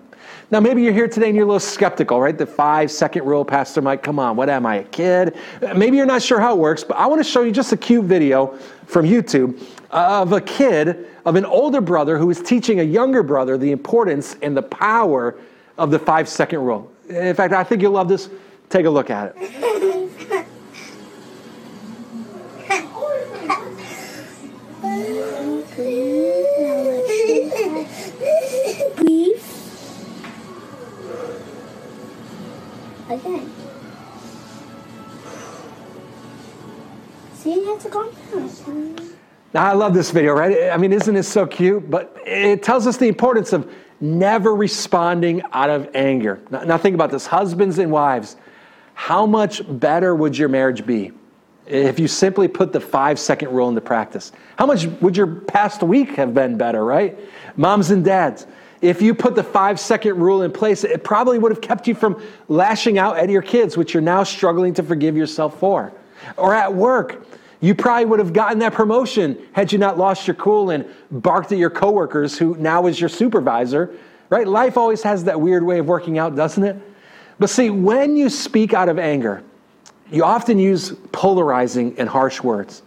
Now, 0.50 0.60
maybe 0.60 0.82
you're 0.82 0.92
here 0.92 1.08
today 1.08 1.26
and 1.26 1.34
you're 1.34 1.44
a 1.44 1.48
little 1.48 1.58
skeptical, 1.58 2.20
right? 2.20 2.36
The 2.36 2.46
five 2.46 2.90
second 2.90 3.24
rule, 3.24 3.44
Pastor 3.44 3.82
Mike, 3.82 4.02
come 4.02 4.18
on, 4.18 4.36
what 4.36 4.48
am 4.48 4.66
I, 4.66 4.76
a 4.76 4.84
kid? 4.84 5.36
Maybe 5.74 5.96
you're 5.96 6.06
not 6.06 6.22
sure 6.22 6.38
how 6.38 6.54
it 6.54 6.58
works, 6.58 6.84
but 6.84 6.96
I 6.96 7.06
want 7.06 7.20
to 7.20 7.28
show 7.28 7.42
you 7.42 7.50
just 7.50 7.72
a 7.72 7.76
cute 7.76 8.04
video 8.04 8.58
from 8.86 9.06
YouTube 9.06 9.60
of 9.90 10.32
a 10.32 10.40
kid, 10.40 11.08
of 11.24 11.36
an 11.36 11.44
older 11.44 11.80
brother 11.80 12.18
who 12.18 12.30
is 12.30 12.40
teaching 12.40 12.80
a 12.80 12.82
younger 12.82 13.22
brother 13.22 13.56
the 13.56 13.72
importance 13.72 14.36
and 14.42 14.56
the 14.56 14.62
power 14.62 15.36
of 15.78 15.90
the 15.90 15.98
five 15.98 16.28
second 16.28 16.60
rule. 16.60 16.90
In 17.08 17.34
fact, 17.34 17.52
I 17.52 17.64
think 17.64 17.82
you'll 17.82 17.92
love 17.92 18.08
this. 18.08 18.28
Take 18.68 18.86
a 18.86 18.90
look 18.90 19.10
at 19.10 19.34
it. 19.36 19.64
Again. 33.06 33.52
See, 37.34 37.54
you 37.54 37.66
have 37.66 37.82
to. 37.82 38.94
Now, 39.52 39.66
I 39.66 39.72
love 39.72 39.94
this 39.94 40.10
video, 40.10 40.32
right? 40.32 40.70
I 40.70 40.76
mean, 40.76 40.92
isn't 40.92 41.14
it 41.14 41.22
so 41.22 41.46
cute? 41.46 41.88
But 41.88 42.16
it 42.26 42.62
tells 42.62 42.88
us 42.88 42.96
the 42.96 43.06
importance 43.06 43.52
of 43.52 43.63
never 44.04 44.54
responding 44.54 45.42
out 45.52 45.70
of 45.70 45.88
anger. 45.94 46.40
Now, 46.50 46.78
think 46.78 46.94
about 46.94 47.10
this 47.10 47.26
husbands 47.26 47.78
and 47.78 47.90
wives. 47.90 48.36
How 48.92 49.26
much 49.26 49.62
better 49.80 50.14
would 50.14 50.36
your 50.36 50.48
marriage 50.48 50.86
be 50.86 51.12
if 51.66 51.98
you 51.98 52.06
simply 52.06 52.46
put 52.46 52.72
the 52.72 52.80
five 52.80 53.18
second 53.18 53.50
rule 53.50 53.68
into 53.68 53.80
practice? 53.80 54.30
How 54.56 54.66
much 54.66 54.86
would 55.00 55.16
your 55.16 55.26
past 55.26 55.82
week 55.82 56.10
have 56.10 56.34
been 56.34 56.58
better, 56.58 56.84
right? 56.84 57.18
Moms 57.56 57.90
and 57.90 58.04
dads, 58.04 58.46
if 58.82 59.00
you 59.00 59.14
put 59.14 59.34
the 59.34 59.42
five 59.42 59.80
second 59.80 60.18
rule 60.18 60.42
in 60.42 60.52
place, 60.52 60.84
it 60.84 61.02
probably 61.02 61.38
would 61.38 61.50
have 61.50 61.62
kept 61.62 61.88
you 61.88 61.94
from 61.94 62.22
lashing 62.48 62.98
out 62.98 63.16
at 63.16 63.30
your 63.30 63.40
kids, 63.42 63.76
which 63.76 63.94
you're 63.94 64.02
now 64.02 64.22
struggling 64.22 64.74
to 64.74 64.82
forgive 64.82 65.16
yourself 65.16 65.58
for. 65.58 65.92
Or 66.36 66.54
at 66.54 66.72
work, 66.72 67.26
you 67.64 67.74
probably 67.74 68.04
would 68.04 68.18
have 68.18 68.34
gotten 68.34 68.58
that 68.58 68.74
promotion 68.74 69.38
had 69.52 69.72
you 69.72 69.78
not 69.78 69.96
lost 69.96 70.26
your 70.26 70.34
cool 70.34 70.68
and 70.68 70.84
barked 71.10 71.50
at 71.50 71.56
your 71.56 71.70
coworkers 71.70 72.36
who 72.36 72.54
now 72.56 72.86
is 72.86 73.00
your 73.00 73.08
supervisor, 73.08 73.94
right? 74.28 74.46
Life 74.46 74.76
always 74.76 75.02
has 75.02 75.24
that 75.24 75.40
weird 75.40 75.62
way 75.62 75.78
of 75.78 75.86
working 75.86 76.18
out, 76.18 76.36
doesn't 76.36 76.62
it? 76.62 76.76
But 77.38 77.48
see, 77.48 77.70
when 77.70 78.18
you 78.18 78.28
speak 78.28 78.74
out 78.74 78.90
of 78.90 78.98
anger, 78.98 79.42
you 80.12 80.24
often 80.24 80.58
use 80.58 80.92
polarizing 81.10 81.98
and 81.98 82.06
harsh 82.06 82.42
words. 82.42 82.82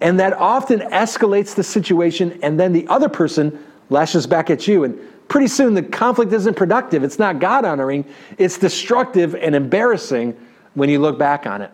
And 0.00 0.20
that 0.20 0.32
often 0.34 0.78
escalates 0.78 1.56
the 1.56 1.64
situation, 1.64 2.38
and 2.40 2.58
then 2.58 2.72
the 2.72 2.86
other 2.86 3.08
person 3.08 3.64
lashes 3.90 4.28
back 4.28 4.48
at 4.48 4.68
you. 4.68 4.84
And 4.84 4.96
pretty 5.26 5.48
soon 5.48 5.74
the 5.74 5.82
conflict 5.82 6.32
isn't 6.32 6.54
productive. 6.54 7.02
It's 7.02 7.18
not 7.18 7.40
God 7.40 7.64
honoring, 7.64 8.04
it's 8.38 8.58
destructive 8.58 9.34
and 9.34 9.56
embarrassing 9.56 10.38
when 10.74 10.88
you 10.88 11.00
look 11.00 11.18
back 11.18 11.48
on 11.48 11.62
it. 11.62 11.72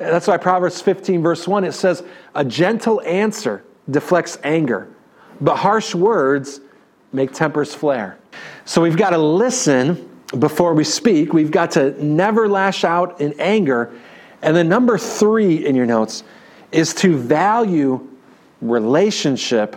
That's 0.00 0.26
why 0.26 0.38
Proverbs 0.38 0.80
15, 0.80 1.22
verse 1.22 1.46
1, 1.46 1.62
it 1.64 1.72
says, 1.72 2.02
A 2.34 2.42
gentle 2.42 3.02
answer 3.02 3.62
deflects 3.90 4.38
anger, 4.42 4.88
but 5.42 5.56
harsh 5.56 5.94
words 5.94 6.60
make 7.12 7.32
tempers 7.32 7.74
flare. 7.74 8.18
So 8.64 8.80
we've 8.80 8.96
got 8.96 9.10
to 9.10 9.18
listen 9.18 10.08
before 10.38 10.72
we 10.72 10.84
speak. 10.84 11.34
We've 11.34 11.50
got 11.50 11.72
to 11.72 12.02
never 12.02 12.48
lash 12.48 12.82
out 12.82 13.20
in 13.20 13.38
anger. 13.38 13.92
And 14.40 14.56
then, 14.56 14.70
number 14.70 14.96
three 14.96 15.66
in 15.66 15.76
your 15.76 15.84
notes 15.84 16.24
is 16.72 16.94
to 16.94 17.18
value 17.18 18.08
relationship 18.62 19.76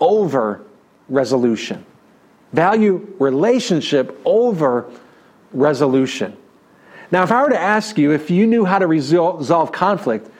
over 0.00 0.66
resolution. 1.08 1.86
Value 2.52 3.14
relationship 3.18 4.20
over 4.26 4.90
resolution. 5.54 6.36
Now, 7.12 7.22
if 7.22 7.30
I 7.30 7.42
were 7.42 7.50
to 7.50 7.60
ask 7.60 7.98
you 7.98 8.12
if 8.12 8.30
you 8.30 8.46
knew 8.46 8.64
how 8.64 8.78
to 8.78 8.86
resolve 8.86 9.70
conflict, 9.70 10.30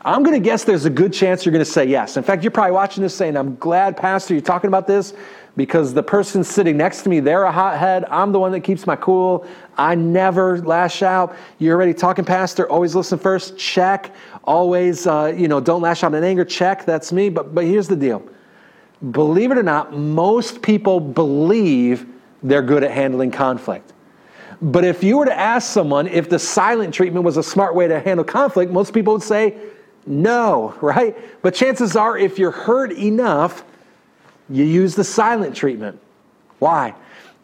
I'm 0.00 0.22
going 0.22 0.34
to 0.34 0.44
guess 0.44 0.64
there's 0.64 0.86
a 0.86 0.90
good 0.90 1.12
chance 1.12 1.44
you're 1.44 1.52
going 1.52 1.64
to 1.64 1.70
say 1.70 1.84
yes. 1.84 2.16
In 2.16 2.24
fact, 2.24 2.42
you're 2.42 2.50
probably 2.50 2.72
watching 2.72 3.02
this 3.02 3.14
saying, 3.14 3.36
I'm 3.36 3.54
glad, 3.56 3.98
Pastor, 3.98 4.32
you're 4.32 4.40
talking 4.40 4.68
about 4.68 4.86
this 4.86 5.12
because 5.56 5.92
the 5.92 6.02
person 6.02 6.42
sitting 6.42 6.78
next 6.78 7.02
to 7.02 7.10
me, 7.10 7.20
they're 7.20 7.44
a 7.44 7.52
hothead. 7.52 8.06
I'm 8.06 8.32
the 8.32 8.40
one 8.40 8.50
that 8.52 8.60
keeps 8.60 8.86
my 8.86 8.96
cool. 8.96 9.46
I 9.76 9.94
never 9.94 10.58
lash 10.62 11.02
out. 11.02 11.36
You're 11.58 11.76
already 11.76 11.92
talking, 11.92 12.24
Pastor. 12.24 12.68
Always 12.68 12.94
listen 12.94 13.18
first. 13.18 13.58
Check. 13.58 14.12
Always, 14.44 15.06
uh, 15.06 15.34
you 15.36 15.48
know, 15.48 15.60
don't 15.60 15.82
lash 15.82 16.02
out 16.02 16.14
in 16.14 16.24
anger. 16.24 16.46
Check. 16.46 16.86
That's 16.86 17.12
me. 17.12 17.28
But, 17.28 17.54
but 17.54 17.64
here's 17.64 17.88
the 17.88 17.96
deal 17.96 18.26
believe 19.10 19.50
it 19.50 19.58
or 19.58 19.62
not, 19.62 19.92
most 19.92 20.62
people 20.62 20.98
believe 20.98 22.06
they're 22.42 22.62
good 22.62 22.82
at 22.82 22.90
handling 22.90 23.30
conflict. 23.30 23.92
But 24.62 24.84
if 24.84 25.02
you 25.02 25.18
were 25.18 25.24
to 25.24 25.36
ask 25.36 25.70
someone 25.70 26.06
if 26.06 26.30
the 26.30 26.38
silent 26.38 26.94
treatment 26.94 27.24
was 27.24 27.36
a 27.36 27.42
smart 27.42 27.74
way 27.74 27.88
to 27.88 27.98
handle 27.98 28.24
conflict, 28.24 28.70
most 28.70 28.94
people 28.94 29.14
would 29.14 29.22
say 29.22 29.56
no, 30.06 30.74
right? 30.80 31.16
But 31.42 31.54
chances 31.54 31.96
are, 31.96 32.16
if 32.16 32.38
you're 32.38 32.52
hurt 32.52 32.92
enough, 32.92 33.64
you 34.48 34.64
use 34.64 34.94
the 34.94 35.04
silent 35.04 35.56
treatment. 35.56 36.00
Why? 36.60 36.94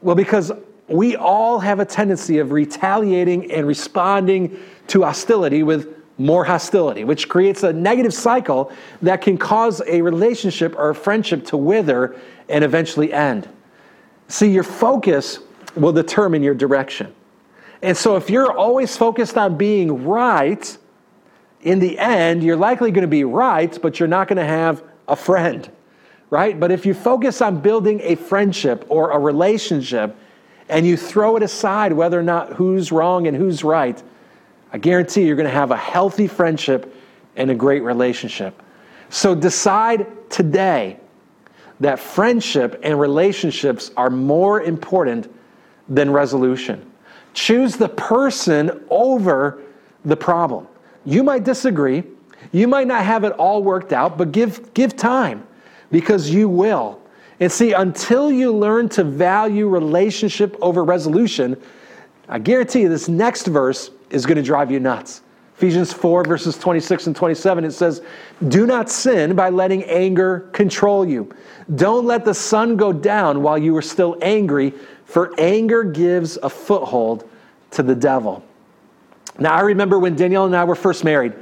Well, 0.01 0.15
because 0.15 0.53
we 0.87 1.17
all 1.17 1.59
have 1.59 1.81
a 1.81 1.85
tendency 1.85 2.39
of 2.39 2.53
retaliating 2.53 3.51
and 3.51 3.67
responding 3.67 4.59
to 4.87 5.03
hostility 5.03 5.63
with 5.65 5.97
more 6.19 6.45
hostility, 6.45 7.05
which 7.05 7.29
creates 7.29 7.63
a 7.63 7.73
negative 7.73 8.15
cycle 8.15 8.73
that 9.03 9.21
can 9.21 9.39
cause 9.39 9.83
a 9.87 10.03
relationship 10.03 10.75
or 10.77 10.91
a 10.91 10.95
friendship 10.95 11.45
to 11.47 11.57
wither 11.57 12.17
and 12.49 12.65
eventually 12.65 13.13
end. 13.13 13.49
See, 14.29 14.51
your 14.51 14.65
focus 14.65 15.41
will 15.75 15.93
determine 15.93 16.43
your 16.43 16.55
direction. 16.55 17.15
And 17.83 17.97
so, 17.97 18.17
if 18.17 18.29
you're 18.29 18.53
always 18.53 18.97
focused 18.97 19.37
on 19.37 19.57
being 19.57 20.05
right, 20.05 20.77
in 21.63 21.79
the 21.79 21.99
end, 21.99 22.43
you're 22.43 22.57
likely 22.57 22.91
going 22.91 23.03
to 23.03 23.09
be 23.09 23.25
right, 23.25 23.77
but 23.81 23.99
you're 23.99 24.09
not 24.09 24.29
going 24.29 24.37
to 24.37 24.45
have 24.45 24.83
a 25.07 25.17
friend, 25.17 25.71
right? 26.31 26.59
But 26.59 26.71
if 26.71 26.87
you 26.87 26.95
focus 26.95 27.41
on 27.43 27.61
building 27.61 28.01
a 28.03 28.15
friendship 28.15 28.85
or 28.89 29.11
a 29.11 29.19
relationship 29.19 30.17
and 30.69 30.87
you 30.87 30.97
throw 30.97 31.37
it 31.37 31.43
aside, 31.43 31.93
whether 31.93 32.19
or 32.19 32.23
not 32.23 32.53
who's 32.53 32.93
wrong 32.93 33.27
and 33.27 33.37
who's 33.37 33.65
right, 33.65 34.01
I 34.73 34.79
guarantee 34.79 35.25
you're 35.25 35.37
going 35.37 35.49
to 35.49 35.55
have 35.55 35.71
a 35.71 35.77
healthy 35.77 36.27
friendship 36.27 36.95
and 37.37 37.51
a 37.51 37.55
great 37.55 37.83
relationship. 37.83 38.61
So 39.11 39.35
decide 39.35 40.07
today 40.31 40.99
that 41.81 41.99
friendship 41.99 42.81
and 42.83 43.01
relationships 43.01 43.91
are 43.97 44.11
more 44.11 44.61
important 44.63 45.33
than 45.89 46.11
resolution. 46.11 46.91
Choose 47.35 47.77
the 47.77 47.89
person 47.89 48.85
over 48.91 49.63
the 50.05 50.17
problem. 50.17 50.67
You 51.05 51.23
might 51.23 51.45
disagree. 51.45 52.05
You 52.53 52.69
might 52.69 52.87
not 52.87 53.05
have 53.05 53.25
it 53.25 53.33
all 53.33 53.63
worked 53.63 53.93
out, 53.93 54.19
but 54.19 54.33
give, 54.33 54.73
give 54.75 54.97
time 54.97 55.47
because 55.91 56.31
you 56.31 56.49
will. 56.49 57.01
And 57.41 57.51
see, 57.51 57.73
until 57.73 58.33
you 58.33 58.53
learn 58.53 58.89
to 58.91 59.05
value 59.05 59.69
relationship 59.69 60.57
over 60.61 60.85
resolution, 60.85 61.61
I 62.29 62.39
guarantee 62.39 62.83
you 62.83 62.89
this 62.89 63.09
next 63.09 63.47
verse 63.47 63.91
is 64.11 64.27
going 64.27 64.37
to 64.37 64.43
drive 64.43 64.71
you 64.71 64.81
nuts. 64.81 65.23
Ephesians 65.57 65.93
4, 65.93 66.25
verses 66.25 66.57
26 66.57 67.09
and 67.09 67.17
27, 67.17 67.65
it 67.65 67.73
says, 67.73 68.03
Do 68.47 68.65
not 68.65 68.89
sin 68.89 69.35
by 69.35 69.51
letting 69.51 69.83
anger 69.85 70.49
control 70.53 71.05
you. 71.05 71.35
Don't 71.75 72.07
let 72.07 72.25
the 72.25 72.35
sun 72.35 72.77
go 72.77 72.93
down 72.93 73.43
while 73.43 73.59
you 73.59 73.77
are 73.77 73.83
still 73.83 74.17
angry, 74.23 74.73
for 75.09 75.33
anger 75.41 75.85
gives 75.85 76.37
a 76.37 76.51
foothold 76.51 77.29
to 77.71 77.83
the 77.83 77.95
devil. 77.95 78.45
Now, 79.39 79.55
I 79.55 79.63
remember 79.63 79.99
when 79.99 80.17
Danielle 80.17 80.45
and 80.45 80.55
I 80.55 80.65
were 80.65 80.75
first 80.75 81.03
married, 81.03 81.33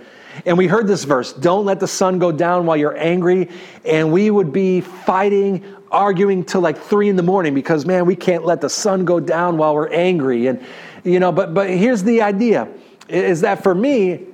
and 0.44 0.56
we 0.56 0.68
heard 0.68 0.86
this 0.86 1.02
verse 1.02 1.32
Don't 1.32 1.64
let 1.64 1.80
the 1.80 1.88
sun 1.88 2.20
go 2.20 2.30
down 2.30 2.64
while 2.64 2.76
you're 2.76 2.96
angry. 2.96 3.50
And 3.84 4.12
we 4.12 4.30
would 4.30 4.52
be 4.52 4.82
fighting, 4.82 5.64
arguing 5.90 6.44
till 6.44 6.60
like 6.60 6.78
three 6.78 7.08
in 7.08 7.16
the 7.16 7.24
morning 7.24 7.54
because, 7.54 7.84
man, 7.84 8.06
we 8.06 8.14
can't 8.14 8.44
let 8.44 8.60
the 8.60 8.68
sun 8.68 9.04
go 9.04 9.18
down 9.18 9.56
while 9.56 9.74
we're 9.74 9.92
angry. 9.92 10.46
And, 10.46 10.64
you 11.02 11.18
know, 11.18 11.32
but, 11.32 11.52
but 11.52 11.68
here's 11.68 12.04
the 12.04 12.22
idea 12.22 12.68
is 13.08 13.40
that 13.40 13.62
for 13.62 13.74
me, 13.74 14.26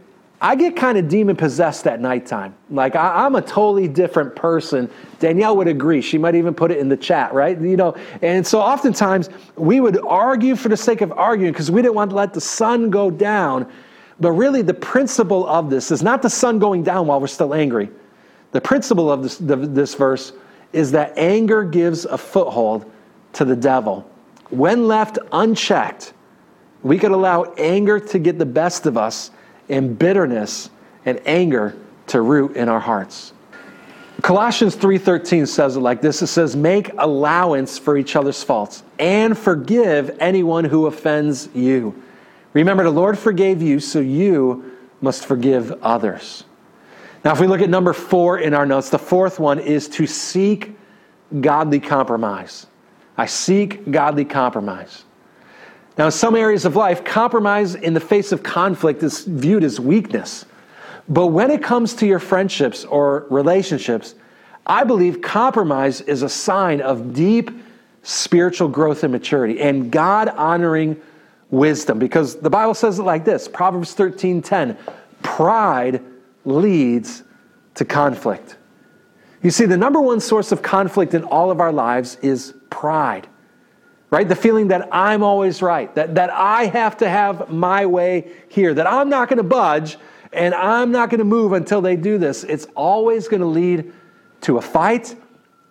I 0.43 0.57
get 0.57 0.75
kind 0.75 0.99
of 0.99 1.07
demon 1.07 1.37
possessed 1.37 1.87
at 1.87 2.01
nighttime. 2.01 2.57
Like 2.69 2.97
I, 2.97 3.25
am 3.25 3.37
a 3.37 3.41
totally 3.41 3.87
different 3.87 4.35
person. 4.35 4.91
Danielle 5.21 5.57
would 5.57 5.69
agree. 5.69 6.03
She 6.03 6.19
might 6.19 6.35
even 6.35 6.53
put 6.53 6.73
it 6.73 6.79
in 6.79 6.89
the 6.89 6.97
chat, 6.97 7.33
right? 7.33 7.59
You 7.61 7.77
know, 7.77 7.95
and 8.23 8.45
so 8.45 8.61
oftentimes 8.61 9.31
we 9.55 9.79
would 9.79 9.99
argue 10.05 10.57
for 10.57 10.69
the 10.69 10.77
sake 10.77 11.01
of 11.01 11.13
arguing 11.13 11.53
because 11.53 11.71
we 11.71 11.81
didn't 11.81 11.95
want 11.95 12.11
to 12.11 12.17
let 12.17 12.35
the 12.35 12.41
sun 12.41 12.91
go 12.91 13.09
down. 13.09 13.71
But 14.19 14.33
really, 14.33 14.63
the 14.63 14.75
principle 14.75 15.47
of 15.47 15.71
this 15.71 15.93
is 15.93 16.03
not 16.03 16.23
the 16.23 16.31
sun 16.31 16.59
going 16.59 16.83
down 16.83 17.07
while 17.07 17.21
we're 17.21 17.29
still 17.29 17.55
angry. 17.55 17.89
The 18.51 18.61
principle 18.61 19.13
of 19.13 19.23
this, 19.23 19.39
this 19.39 19.95
verse 19.95 20.33
is 20.73 20.91
that 20.91 21.17
anger 21.17 21.63
gives 21.63 22.05
a 22.05 22.19
foothold 22.19 22.91
to 23.35 23.45
the 23.45 23.57
devil. 23.57 24.11
When 24.51 24.89
left 24.89 25.19
unchecked, 25.31 26.15
we 26.83 26.99
could 26.99 27.13
allow 27.13 27.45
anger 27.59 28.01
to 28.01 28.19
get 28.19 28.41
the 28.41 28.47
best 28.47 28.87
of 28.87 28.97
us 28.97 29.31
and 29.69 29.99
bitterness 29.99 30.71
and 31.05 31.21
anger 31.27 31.77
to 32.09 32.21
root 32.21 32.57
in 32.57 32.69
our 32.69 32.81
hearts. 32.81 33.33
Colossians 34.23 34.77
3:13 34.77 35.47
says 35.47 35.77
it 35.77 35.81
like 35.81 36.01
this 36.01 36.23
it 36.23 36.29
says 36.29 36.55
make 36.55 36.93
allowance 36.99 37.79
for 37.79 37.97
each 37.97 38.15
other's 38.15 38.43
faults 38.43 38.85
and 38.99 39.37
forgive 39.37 40.17
anyone 40.21 40.65
who 40.65 40.87
offends 40.87 41.49
you. 41.55 41.95
Remember 42.53 42.85
the 42.85 42.91
Lord 42.91 43.19
forgave 43.19 43.61
you 43.61 43.81
so 43.81 43.99
you 43.99 44.73
must 45.01 45.27
forgive 45.27 45.73
others. 45.83 46.45
Now 47.25 47.33
if 47.33 47.41
we 47.41 47.49
look 47.49 47.61
at 47.61 47.71
number 47.71 47.93
4 47.93 48.39
in 48.39 48.55
our 48.55 48.67
notes 48.67 48.91
the 48.91 48.99
fourth 48.99 49.41
one 49.41 49.59
is 49.59 49.89
to 49.89 50.07
seek 50.07 50.77
godly 51.41 51.81
compromise. 51.81 52.67
I 53.17 53.27
seek 53.27 53.91
godly 53.91 54.25
compromise. 54.25 55.05
Now, 55.99 56.07
in 56.07 56.13
some 56.13 56.35
areas 56.35 56.65
of 56.65 56.75
life, 56.75 57.05
compromise 57.05 57.75
in 57.75 57.93
the 57.93 58.01
face 58.01 58.33
of 58.33 58.43
conflict 58.43 59.03
is 59.03 59.25
viewed 59.25 59.63
as 59.63 59.79
weakness. 59.79 60.47
But 61.09 61.29
when 61.29 61.51
it 61.51 61.63
comes 61.63 61.95
to 61.95 62.07
your 62.07 62.19
friendships 62.19 62.85
or 62.85 63.27
relationships, 63.29 64.15
I 64.67 64.85
believe 64.85 65.21
compromise 65.21 66.01
is 66.01 66.23
a 66.23 66.29
sign 66.29 66.81
of 66.81 67.13
deep 67.13 67.51
spiritual 68.03 68.69
growth 68.69 69.03
and 69.05 69.13
maturity 69.13 69.61
and 69.61 69.91
God 69.91 70.29
honoring 70.29 71.01
wisdom 71.51 71.99
because 71.99 72.37
the 72.37 72.51
Bible 72.51 72.75
says 72.75 72.99
it 72.99 73.03
like 73.03 73.25
this 73.25 73.47
Proverbs 73.47 73.95
13 73.95 74.43
10 74.43 74.77
pride 75.23 76.03
leads 76.45 77.23
to 77.75 77.85
conflict. 77.85 78.57
You 79.43 79.51
see, 79.51 79.67
the 79.67 79.77
number 79.77 80.01
one 80.01 80.21
source 80.21 80.53
of 80.53 80.63
conflict 80.63 81.15
in 81.15 81.25
all 81.25 81.51
of 81.51 81.61
our 81.61 81.73
lives 81.73 82.17
is 82.23 82.55
pride 82.71 83.29
right? 84.13 84.29
The 84.29 84.37
feeling 84.37 84.69
that 84.69 84.91
I'm 84.93 85.23
always 85.23 85.63
right, 85.63 85.93
that, 85.95 86.15
that 86.17 86.29
I 86.31 86.67
have 86.67 86.99
to 86.99 87.09
have 87.09 87.49
my 87.49 87.87
way 87.87 88.31
here, 88.49 88.75
that 88.75 88.87
I'm 88.87 89.09
not 89.09 89.31
going 89.31 89.39
to 89.39 89.43
budge 89.43 89.97
and 90.35 90.55
I'm 90.55 90.93
not 90.93 91.09
going 91.09 91.19
to 91.19 91.25
move 91.25 91.55
until 91.55 91.81
they 91.81 91.97
do 91.97 92.19
this. 92.19 92.45
It's 92.45 92.67
always 92.77 93.27
going 93.27 93.41
to 93.41 93.47
lead 93.47 93.91
to 94.43 94.59
a 94.59 94.63
fight, 94.63 95.17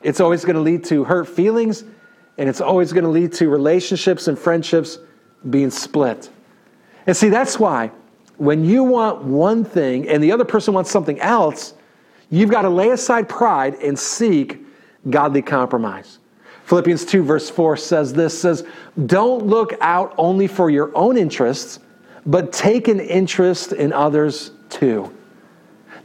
it's 0.01 0.19
always 0.19 0.43
going 0.43 0.55
to 0.55 0.61
lead 0.61 0.83
to 0.85 1.03
hurt 1.03 1.27
feelings, 1.27 1.83
and 2.37 2.49
it's 2.49 2.61
always 2.61 2.91
going 2.91 3.03
to 3.03 3.09
lead 3.09 3.31
to 3.33 3.47
relationships 3.47 4.27
and 4.27 4.37
friendships 4.39 4.97
being 5.49 5.69
split. 5.69 6.29
And 7.05 7.15
see, 7.15 7.29
that's 7.29 7.59
why 7.59 7.91
when 8.37 8.65
you 8.65 8.83
want 8.83 9.23
one 9.23 9.63
thing 9.63 10.09
and 10.09 10.23
the 10.23 10.31
other 10.31 10.45
person 10.45 10.73
wants 10.73 10.89
something 10.89 11.19
else, 11.19 11.75
you've 12.31 12.49
got 12.49 12.63
to 12.63 12.69
lay 12.69 12.89
aside 12.89 13.29
pride 13.29 13.75
and 13.75 13.97
seek 13.99 14.65
godly 15.11 15.43
compromise. 15.43 16.17
Philippians 16.71 17.03
2, 17.03 17.23
verse 17.23 17.49
4 17.49 17.75
says 17.75 18.13
this 18.13 18.39
says, 18.39 18.63
Don't 19.05 19.45
look 19.45 19.73
out 19.81 20.15
only 20.17 20.47
for 20.47 20.69
your 20.69 20.89
own 20.95 21.17
interests, 21.17 21.79
but 22.25 22.53
take 22.53 22.87
an 22.87 23.01
interest 23.01 23.73
in 23.73 23.91
others 23.91 24.51
too. 24.69 25.13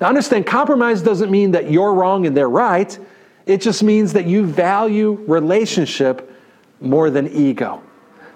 Now, 0.01 0.09
understand, 0.09 0.45
compromise 0.45 1.03
doesn't 1.03 1.31
mean 1.31 1.53
that 1.53 1.71
you're 1.71 1.95
wrong 1.95 2.27
and 2.27 2.37
they're 2.37 2.51
right. 2.51 2.99
It 3.47 3.61
just 3.61 3.85
means 3.85 4.13
that 4.15 4.27
you 4.27 4.45
value 4.45 5.25
relationship 5.29 6.37
more 6.81 7.11
than 7.11 7.29
ego. 7.29 7.81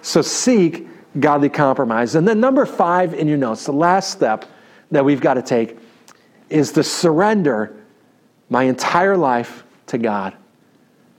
So 0.00 0.22
seek 0.22 0.86
godly 1.18 1.48
compromise. 1.48 2.14
And 2.14 2.28
then, 2.28 2.38
number 2.38 2.64
five 2.64 3.12
in 3.12 3.26
your 3.26 3.38
notes, 3.38 3.66
the 3.66 3.72
last 3.72 4.12
step 4.12 4.44
that 4.92 5.04
we've 5.04 5.20
got 5.20 5.34
to 5.34 5.42
take 5.42 5.76
is 6.48 6.70
to 6.74 6.84
surrender 6.84 7.74
my 8.48 8.62
entire 8.62 9.16
life 9.16 9.64
to 9.88 9.98
God. 9.98 10.36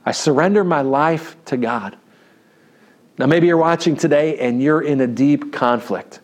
I 0.04 0.12
surrender 0.12 0.64
my 0.64 0.82
life 0.82 1.36
to 1.46 1.56
God. 1.56 1.96
Now, 3.18 3.26
maybe 3.26 3.46
you're 3.46 3.56
watching 3.56 3.96
today 3.96 4.38
and 4.38 4.62
you're 4.62 4.82
in 4.82 5.00
a 5.00 5.06
deep 5.06 5.52
conflict. 5.52 6.20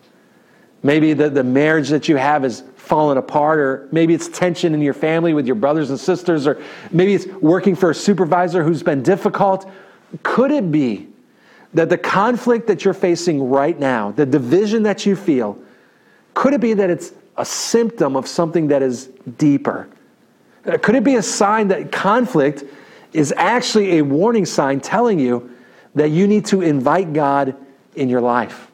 Maybe 0.83 1.13
the, 1.13 1.29
the 1.29 1.43
marriage 1.43 1.89
that 1.89 2.07
you 2.09 2.15
have 2.15 2.43
is 2.45 2.63
fallen 2.75 3.17
apart, 3.17 3.59
or 3.59 3.87
maybe 3.91 4.13
it's 4.13 4.27
tension 4.27 4.73
in 4.73 4.81
your 4.81 4.93
family 4.93 5.33
with 5.33 5.45
your 5.45 5.55
brothers 5.55 5.91
and 5.91 5.99
sisters, 5.99 6.47
or 6.47 6.61
maybe 6.91 7.13
it's 7.13 7.27
working 7.27 7.75
for 7.75 7.91
a 7.91 7.95
supervisor 7.95 8.63
who's 8.63 8.81
been 8.81 9.03
difficult. 9.03 9.69
Could 10.23 10.51
it 10.51 10.71
be 10.71 11.07
that 11.73 11.89
the 11.89 11.97
conflict 11.97 12.65
that 12.67 12.83
you're 12.83 12.95
facing 12.95 13.49
right 13.49 13.77
now, 13.77 14.11
the 14.11 14.25
division 14.25 14.83
that 14.83 15.05
you 15.05 15.15
feel, 15.15 15.59
could 16.33 16.53
it 16.53 16.61
be 16.61 16.73
that 16.73 16.89
it's 16.89 17.13
a 17.37 17.45
symptom 17.45 18.15
of 18.15 18.27
something 18.27 18.67
that 18.69 18.81
is 18.81 19.07
deeper? 19.37 19.87
Could 20.81 20.95
it 20.95 21.03
be 21.03 21.15
a 21.15 21.21
sign 21.21 21.67
that 21.69 21.91
conflict 21.91 22.63
is 23.13 23.33
actually 23.37 23.97
a 23.97 24.01
warning 24.03 24.45
sign 24.45 24.79
telling 24.79 25.19
you 25.19 25.55
that 25.95 26.09
you 26.09 26.27
need 26.27 26.45
to 26.45 26.61
invite 26.61 27.13
God 27.13 27.55
in 27.95 28.09
your 28.09 28.21
life? 28.21 28.71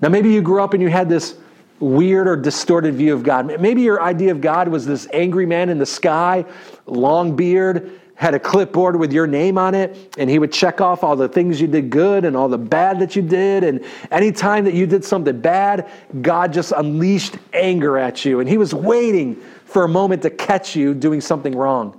Now, 0.00 0.08
maybe 0.08 0.32
you 0.32 0.40
grew 0.42 0.62
up 0.62 0.74
and 0.74 0.82
you 0.82 0.88
had 0.88 1.08
this 1.08 1.36
weird 1.78 2.28
or 2.28 2.36
distorted 2.36 2.94
view 2.94 3.14
of 3.14 3.22
God. 3.22 3.60
Maybe 3.60 3.82
your 3.82 4.02
idea 4.02 4.30
of 4.32 4.40
God 4.40 4.68
was 4.68 4.86
this 4.86 5.08
angry 5.12 5.46
man 5.46 5.70
in 5.70 5.78
the 5.78 5.86
sky, 5.86 6.44
long 6.86 7.36
beard, 7.36 8.00
had 8.14 8.34
a 8.34 8.38
clipboard 8.38 8.96
with 8.96 9.14
your 9.14 9.26
name 9.26 9.56
on 9.56 9.74
it, 9.74 10.14
and 10.18 10.28
he 10.28 10.38
would 10.38 10.52
check 10.52 10.82
off 10.82 11.02
all 11.02 11.16
the 11.16 11.28
things 11.28 11.58
you 11.58 11.66
did 11.66 11.88
good 11.88 12.26
and 12.26 12.36
all 12.36 12.50
the 12.50 12.58
bad 12.58 12.98
that 12.98 13.16
you 13.16 13.22
did. 13.22 13.64
And 13.64 13.82
anytime 14.10 14.66
that 14.66 14.74
you 14.74 14.86
did 14.86 15.02
something 15.06 15.40
bad, 15.40 15.88
God 16.20 16.52
just 16.52 16.72
unleashed 16.72 17.38
anger 17.54 17.96
at 17.96 18.22
you. 18.26 18.40
And 18.40 18.48
he 18.48 18.58
was 18.58 18.74
waiting 18.74 19.36
for 19.64 19.84
a 19.84 19.88
moment 19.88 20.20
to 20.22 20.30
catch 20.30 20.76
you 20.76 20.92
doing 20.92 21.22
something 21.22 21.56
wrong. 21.56 21.98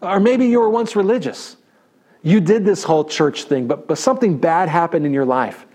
Or 0.00 0.20
maybe 0.20 0.46
you 0.46 0.60
were 0.60 0.70
once 0.70 0.94
religious. 0.96 1.56
You 2.22 2.40
did 2.40 2.64
this 2.64 2.84
whole 2.84 3.04
church 3.04 3.44
thing, 3.44 3.66
but, 3.66 3.88
but 3.88 3.98
something 3.98 4.38
bad 4.38 4.68
happened 4.68 5.06
in 5.06 5.12
your 5.12 5.24
life. 5.24 5.66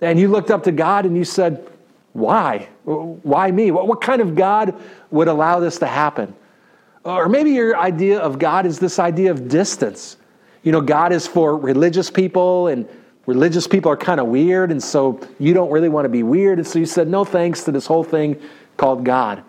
And 0.00 0.18
you 0.18 0.28
looked 0.28 0.50
up 0.50 0.62
to 0.64 0.72
God 0.72 1.06
and 1.06 1.16
you 1.16 1.24
said, 1.24 1.66
Why? 2.12 2.68
Why 2.84 3.50
me? 3.50 3.70
What, 3.70 3.88
what 3.88 4.00
kind 4.00 4.20
of 4.20 4.34
God 4.34 4.80
would 5.10 5.28
allow 5.28 5.60
this 5.60 5.78
to 5.80 5.86
happen? 5.86 6.34
Or 7.04 7.28
maybe 7.28 7.52
your 7.52 7.76
idea 7.76 8.18
of 8.18 8.38
God 8.38 8.66
is 8.66 8.78
this 8.78 8.98
idea 8.98 9.30
of 9.30 9.48
distance. 9.48 10.16
You 10.62 10.72
know, 10.72 10.80
God 10.80 11.12
is 11.12 11.26
for 11.26 11.56
religious 11.56 12.10
people, 12.10 12.68
and 12.68 12.88
religious 13.26 13.66
people 13.66 13.90
are 13.90 13.96
kind 13.96 14.20
of 14.20 14.26
weird, 14.26 14.70
and 14.70 14.82
so 14.82 15.20
you 15.38 15.54
don't 15.54 15.70
really 15.70 15.88
want 15.88 16.04
to 16.04 16.10
be 16.10 16.22
weird. 16.22 16.58
And 16.58 16.66
so 16.66 16.78
you 16.78 16.86
said 16.86 17.08
no 17.08 17.24
thanks 17.24 17.64
to 17.64 17.72
this 17.72 17.86
whole 17.86 18.04
thing 18.04 18.40
called 18.76 19.04
God. 19.04 19.42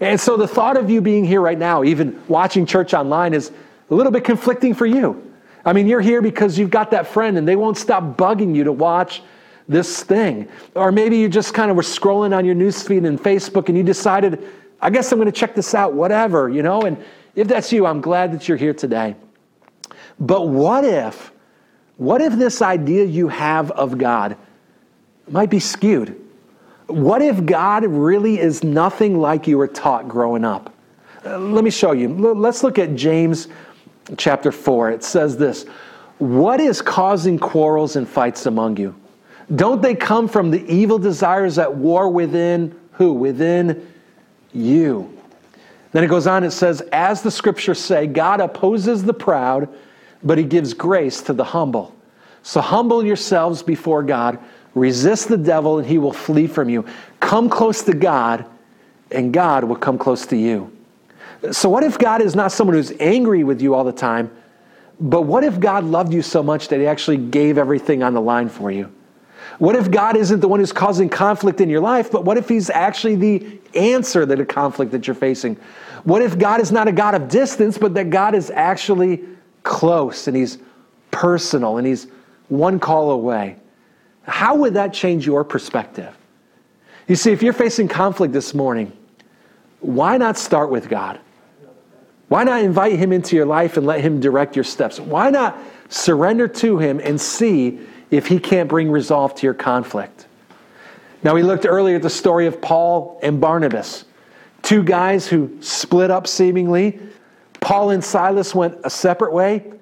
And 0.00 0.18
so 0.18 0.36
the 0.36 0.48
thought 0.48 0.76
of 0.76 0.88
you 0.88 1.00
being 1.00 1.24
here 1.24 1.40
right 1.40 1.58
now, 1.58 1.84
even 1.84 2.20
watching 2.26 2.64
church 2.64 2.94
online, 2.94 3.34
is 3.34 3.52
a 3.90 3.94
little 3.94 4.12
bit 4.12 4.24
conflicting 4.24 4.74
for 4.74 4.86
you. 4.86 5.30
I 5.64 5.74
mean, 5.74 5.86
you're 5.86 6.00
here 6.00 6.22
because 6.22 6.58
you've 6.58 6.70
got 6.70 6.90
that 6.92 7.06
friend, 7.06 7.36
and 7.36 7.46
they 7.46 7.56
won't 7.56 7.76
stop 7.76 8.16
bugging 8.16 8.54
you 8.54 8.64
to 8.64 8.72
watch 8.72 9.22
this 9.68 10.02
thing. 10.02 10.48
Or 10.74 10.90
maybe 10.90 11.18
you 11.18 11.28
just 11.28 11.54
kind 11.54 11.70
of 11.70 11.76
were 11.76 11.82
scrolling 11.82 12.36
on 12.36 12.44
your 12.44 12.54
newsfeed 12.54 13.06
and 13.06 13.20
Facebook 13.20 13.68
and 13.68 13.78
you 13.78 13.84
decided, 13.84 14.42
I 14.80 14.90
guess 14.90 15.12
I'm 15.12 15.18
going 15.18 15.30
to 15.30 15.38
check 15.38 15.54
this 15.54 15.74
out, 15.74 15.92
whatever, 15.92 16.48
you 16.48 16.62
know? 16.62 16.82
And 16.82 16.96
if 17.36 17.46
that's 17.46 17.70
you, 17.72 17.86
I'm 17.86 18.00
glad 18.00 18.32
that 18.32 18.48
you're 18.48 18.56
here 18.56 18.74
today. 18.74 19.14
But 20.18 20.48
what 20.48 20.84
if, 20.84 21.30
what 21.98 22.20
if 22.20 22.32
this 22.32 22.62
idea 22.62 23.04
you 23.04 23.28
have 23.28 23.70
of 23.70 23.96
God 23.96 24.36
might 25.28 25.50
be 25.50 25.60
skewed? 25.60 26.20
What 26.90 27.22
if 27.22 27.46
God 27.46 27.84
really 27.84 28.38
is 28.38 28.64
nothing 28.64 29.18
like 29.18 29.46
you 29.46 29.58
were 29.58 29.68
taught 29.68 30.08
growing 30.08 30.44
up? 30.44 30.74
Uh, 31.24 31.38
let 31.38 31.62
me 31.62 31.70
show 31.70 31.92
you. 31.92 32.08
Let's 32.08 32.62
look 32.64 32.78
at 32.78 32.94
James 32.96 33.48
chapter 34.16 34.50
4. 34.50 34.90
It 34.90 35.04
says 35.04 35.36
this 35.36 35.64
What 36.18 36.60
is 36.60 36.82
causing 36.82 37.38
quarrels 37.38 37.96
and 37.96 38.08
fights 38.08 38.46
among 38.46 38.76
you? 38.78 38.96
Don't 39.54 39.82
they 39.82 39.94
come 39.94 40.28
from 40.28 40.50
the 40.50 40.64
evil 40.72 40.98
desires 40.98 41.58
at 41.58 41.74
war 41.74 42.08
within 42.08 42.78
who? 42.92 43.12
Within 43.12 43.86
you. 44.52 45.16
Then 45.92 46.04
it 46.04 46.08
goes 46.08 46.26
on, 46.26 46.44
it 46.44 46.52
says, 46.52 46.80
As 46.92 47.22
the 47.22 47.30
scriptures 47.30 47.78
say, 47.78 48.06
God 48.06 48.40
opposes 48.40 49.02
the 49.04 49.14
proud, 49.14 49.68
but 50.22 50.38
he 50.38 50.44
gives 50.44 50.74
grace 50.74 51.20
to 51.22 51.32
the 51.32 51.44
humble. 51.44 51.94
So 52.42 52.60
humble 52.60 53.04
yourselves 53.04 53.62
before 53.62 54.02
God, 54.02 54.38
resist 54.74 55.28
the 55.28 55.36
devil, 55.36 55.78
and 55.78 55.86
he 55.86 55.98
will 55.98 56.12
flee 56.12 56.46
from 56.46 56.68
you. 56.68 56.84
Come 57.20 57.48
close 57.48 57.82
to 57.82 57.94
God, 57.94 58.44
and 59.10 59.32
God 59.32 59.64
will 59.64 59.76
come 59.76 59.98
close 59.98 60.26
to 60.26 60.36
you. 60.36 60.76
So, 61.52 61.68
what 61.68 61.82
if 61.82 61.98
God 61.98 62.20
is 62.20 62.34
not 62.34 62.52
someone 62.52 62.76
who's 62.76 62.92
angry 63.00 63.44
with 63.44 63.62
you 63.62 63.74
all 63.74 63.84
the 63.84 63.92
time, 63.92 64.30
but 65.00 65.22
what 65.22 65.44
if 65.44 65.58
God 65.58 65.84
loved 65.84 66.12
you 66.12 66.22
so 66.22 66.42
much 66.42 66.68
that 66.68 66.80
he 66.80 66.86
actually 66.86 67.16
gave 67.16 67.56
everything 67.56 68.02
on 68.02 68.12
the 68.14 68.20
line 68.20 68.48
for 68.48 68.70
you? 68.70 68.92
What 69.58 69.76
if 69.76 69.90
God 69.90 70.16
isn't 70.16 70.40
the 70.40 70.48
one 70.48 70.60
who's 70.60 70.72
causing 70.72 71.08
conflict 71.08 71.60
in 71.60 71.68
your 71.68 71.80
life, 71.80 72.10
but 72.10 72.24
what 72.24 72.38
if 72.38 72.48
He's 72.48 72.70
actually 72.70 73.16
the 73.16 73.58
answer 73.74 74.24
to 74.24 74.36
the 74.36 74.44
conflict 74.46 74.92
that 74.92 75.06
you're 75.06 75.14
facing? 75.14 75.56
What 76.04 76.22
if 76.22 76.38
God 76.38 76.60
is 76.60 76.72
not 76.72 76.88
a 76.88 76.92
God 76.92 77.14
of 77.14 77.28
distance, 77.28 77.76
but 77.76 77.94
that 77.94 78.08
God 78.08 78.34
is 78.34 78.50
actually 78.50 79.22
close 79.62 80.26
and 80.28 80.36
He's 80.36 80.58
personal 81.10 81.76
and 81.76 81.86
He's 81.86 82.06
one 82.48 82.80
call 82.80 83.10
away? 83.10 83.56
How 84.22 84.54
would 84.56 84.74
that 84.74 84.92
change 84.92 85.26
your 85.26 85.44
perspective? 85.44 86.16
You 87.08 87.16
see, 87.16 87.32
if 87.32 87.42
you're 87.42 87.52
facing 87.52 87.88
conflict 87.88 88.32
this 88.32 88.54
morning, 88.54 88.92
why 89.80 90.16
not 90.16 90.36
start 90.36 90.70
with 90.70 90.88
God? 90.88 91.18
Why 92.28 92.44
not 92.44 92.62
invite 92.62 92.96
Him 92.98 93.12
into 93.12 93.34
your 93.34 93.46
life 93.46 93.76
and 93.76 93.86
let 93.86 94.00
Him 94.00 94.20
direct 94.20 94.54
your 94.54 94.64
steps? 94.64 95.00
Why 95.00 95.30
not 95.30 95.58
surrender 95.88 96.46
to 96.46 96.78
Him 96.78 97.00
and 97.00 97.20
see 97.20 97.80
if 98.10 98.26
he 98.26 98.38
can't 98.38 98.68
bring 98.68 98.90
resolve 98.90 99.34
to 99.36 99.46
your 99.46 99.54
conflict. 99.54 100.26
Now, 101.22 101.34
we 101.34 101.42
looked 101.42 101.66
earlier 101.66 101.96
at 101.96 102.02
the 102.02 102.10
story 102.10 102.46
of 102.46 102.60
Paul 102.60 103.20
and 103.22 103.40
Barnabas, 103.40 104.04
two 104.62 104.82
guys 104.82 105.26
who 105.26 105.56
split 105.60 106.10
up 106.10 106.26
seemingly. 106.26 106.98
Paul 107.60 107.90
and 107.90 108.02
Silas 108.02 108.54
went 108.54 108.78
a 108.84 108.90
separate 108.90 109.32
way, 109.32 109.72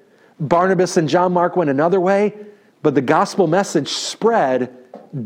Barnabas 0.41 0.97
and 0.97 1.09
John 1.09 1.33
Mark 1.33 1.57
went 1.57 1.71
another 1.71 2.01
way, 2.01 2.35
but 2.83 2.95
the 2.95 3.01
gospel 3.01 3.47
message 3.47 3.89
spread 3.89 4.77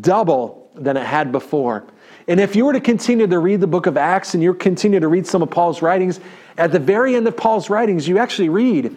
double 0.00 0.70
than 0.74 0.96
it 0.96 1.04
had 1.04 1.32
before. 1.32 1.84
And 2.28 2.40
if 2.40 2.54
you 2.54 2.64
were 2.64 2.72
to 2.72 2.80
continue 2.80 3.26
to 3.26 3.38
read 3.38 3.60
the 3.60 3.66
book 3.66 3.86
of 3.86 3.96
Acts 3.96 4.34
and 4.34 4.42
you 4.42 4.54
continue 4.54 5.00
to 5.00 5.08
read 5.08 5.26
some 5.26 5.42
of 5.42 5.50
Paul's 5.50 5.82
writings, 5.82 6.20
at 6.56 6.72
the 6.72 6.78
very 6.78 7.16
end 7.16 7.26
of 7.26 7.36
Paul's 7.36 7.68
writings, 7.68 8.06
you 8.06 8.18
actually 8.18 8.48
read 8.48 8.94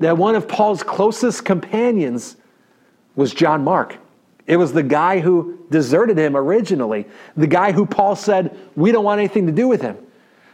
that 0.00 0.18
one 0.18 0.34
of 0.34 0.48
Paul's 0.48 0.82
closest 0.82 1.44
companions 1.44 2.36
was 3.14 3.32
John 3.32 3.62
Mark. 3.62 3.96
It 4.46 4.56
was 4.56 4.72
the 4.72 4.82
guy 4.82 5.20
who 5.20 5.58
deserted 5.70 6.18
him 6.18 6.36
originally, 6.36 7.06
the 7.36 7.46
guy 7.46 7.72
who 7.72 7.86
Paul 7.86 8.16
said, 8.16 8.56
We 8.76 8.92
don't 8.92 9.04
want 9.04 9.20
anything 9.20 9.46
to 9.46 9.52
do 9.52 9.68
with 9.68 9.80
him. 9.80 9.96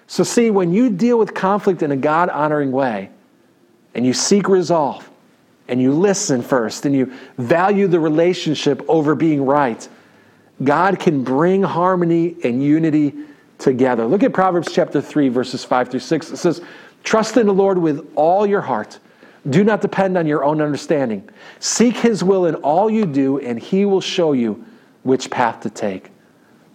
So, 0.06 0.22
see, 0.22 0.50
when 0.50 0.72
you 0.72 0.90
deal 0.90 1.18
with 1.18 1.34
conflict 1.34 1.82
in 1.82 1.90
a 1.90 1.96
God 1.96 2.28
honoring 2.28 2.72
way, 2.72 3.10
and 3.94 4.06
you 4.06 4.12
seek 4.12 4.48
resolve, 4.48 5.09
and 5.70 5.80
you 5.80 5.92
listen 5.92 6.42
first, 6.42 6.84
and 6.84 6.94
you 6.94 7.12
value 7.38 7.86
the 7.86 8.00
relationship 8.00 8.82
over 8.88 9.14
being 9.14 9.46
right, 9.46 9.88
God 10.62 10.98
can 10.98 11.24
bring 11.24 11.62
harmony 11.62 12.36
and 12.44 12.62
unity 12.62 13.14
together. 13.58 14.04
Look 14.04 14.22
at 14.22 14.32
Proverbs 14.32 14.72
chapter 14.72 15.00
3, 15.00 15.28
verses 15.28 15.64
5 15.64 15.90
through 15.90 16.00
6. 16.00 16.30
It 16.32 16.36
says, 16.36 16.60
Trust 17.02 17.36
in 17.38 17.46
the 17.46 17.54
Lord 17.54 17.78
with 17.78 18.06
all 18.14 18.46
your 18.46 18.60
heart 18.60 18.98
do 19.48 19.64
not 19.64 19.80
depend 19.80 20.18
on 20.18 20.26
your 20.26 20.44
own 20.44 20.60
understanding. 20.60 21.26
Seek 21.60 21.96
His 21.96 22.22
will 22.22 22.46
in 22.46 22.56
all 22.56 22.90
you 22.90 23.06
do, 23.06 23.38
and 23.38 23.58
He 23.58 23.84
will 23.86 24.00
show 24.00 24.32
you 24.32 24.64
which 25.02 25.30
path 25.30 25.60
to 25.60 25.70
take. 25.70 26.10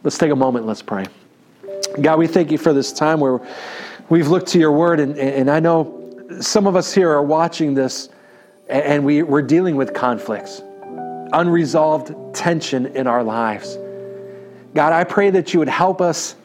Let's 0.03 0.17
take 0.17 0.31
a 0.31 0.36
moment, 0.36 0.65
let's 0.65 0.81
pray. 0.81 1.05
God, 2.01 2.17
we 2.17 2.27
thank 2.27 2.51
you 2.51 2.58
for 2.58 2.73
this 2.73 2.91
time 2.91 3.19
where 3.19 3.39
we've 4.10 4.27
looked 4.27 4.47
to 4.47 4.60
your 4.60 4.71
word, 4.71 4.99
and, 4.99 5.17
and 5.17 5.49
I 5.49 5.60
know 5.60 6.01
some 6.41 6.65
of 6.65 6.75
us 6.75 6.91
here 6.91 7.12
are 7.12 7.21
watching 7.21 7.75
this 7.75 8.10
and 8.67 9.06
we, 9.06 9.23
we're 9.23 9.41
dealing 9.41 9.75
with 9.75 9.93
conflicts, 9.93 10.62
unresolved 11.34 12.36
tension 12.36 12.88
in 12.88 13.08
our 13.08 13.23
lives. 13.23 13.78
God, 14.73 14.91
I 14.93 15.04
pray 15.04 15.30
that 15.32 15.54
you 15.54 15.60
would 15.60 15.69
help 15.69 16.01
us 16.01 16.36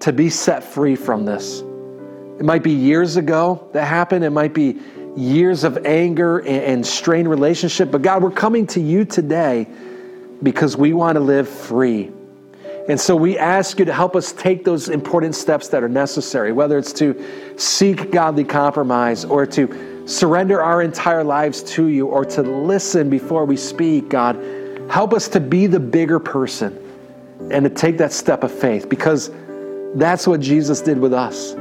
to 0.00 0.12
be 0.12 0.30
set 0.30 0.64
free 0.64 0.96
from 0.96 1.24
this. 1.24 1.60
It 1.60 2.44
might 2.44 2.62
be 2.62 2.72
years 2.72 3.16
ago 3.16 3.68
that 3.72 3.84
happened, 3.84 4.24
it 4.24 4.30
might 4.30 4.54
be 4.54 4.78
years 5.16 5.64
of 5.64 5.84
anger 5.86 6.38
and, 6.38 6.48
and 6.48 6.86
strained 6.86 7.28
relationship. 7.28 7.90
But 7.90 8.02
God, 8.02 8.22
we're 8.22 8.30
coming 8.30 8.66
to 8.68 8.80
you 8.80 9.04
today 9.04 9.66
because 10.42 10.76
we 10.76 10.92
want 10.92 11.16
to 11.16 11.20
live 11.20 11.48
free. 11.48 12.10
And 12.88 12.98
so 12.98 13.14
we 13.14 13.38
ask 13.38 13.78
you 13.78 13.84
to 13.84 13.92
help 13.92 14.16
us 14.16 14.32
take 14.32 14.64
those 14.64 14.88
important 14.88 15.34
steps 15.34 15.68
that 15.68 15.82
are 15.82 15.88
necessary, 15.88 16.50
whether 16.50 16.78
it's 16.78 16.92
to 16.94 17.54
seek 17.56 18.10
godly 18.10 18.44
compromise 18.44 19.24
or 19.24 19.46
to 19.46 19.99
surrender 20.10 20.60
our 20.60 20.82
entire 20.82 21.22
lives 21.22 21.62
to 21.62 21.86
you 21.86 22.06
or 22.06 22.24
to 22.24 22.42
listen 22.42 23.08
before 23.08 23.44
we 23.44 23.56
speak, 23.56 24.08
God. 24.08 24.36
Help 24.90 25.14
us 25.14 25.28
to 25.28 25.40
be 25.40 25.66
the 25.66 25.78
bigger 25.78 26.18
person 26.18 26.76
and 27.52 27.64
to 27.64 27.70
take 27.70 27.96
that 27.98 28.12
step 28.12 28.42
of 28.42 28.50
faith 28.50 28.88
because 28.88 29.30
that's 29.94 30.26
what 30.26 30.40
Jesus 30.40 30.80
did 30.80 30.98
with 30.98 31.12
us. 31.12 31.54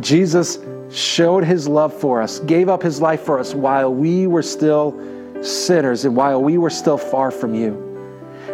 Jesus 0.00 0.58
showed 0.90 1.44
his 1.44 1.68
love 1.68 1.94
for 1.94 2.20
us, 2.20 2.40
gave 2.40 2.68
up 2.68 2.82
his 2.82 3.00
life 3.00 3.20
for 3.22 3.38
us 3.38 3.54
while 3.54 3.94
we 3.94 4.26
were 4.26 4.42
still 4.42 4.92
sinners 5.42 6.04
and 6.04 6.16
while 6.16 6.42
we 6.42 6.58
were 6.58 6.70
still 6.70 6.98
far 6.98 7.30
from 7.30 7.54
you. 7.54 7.88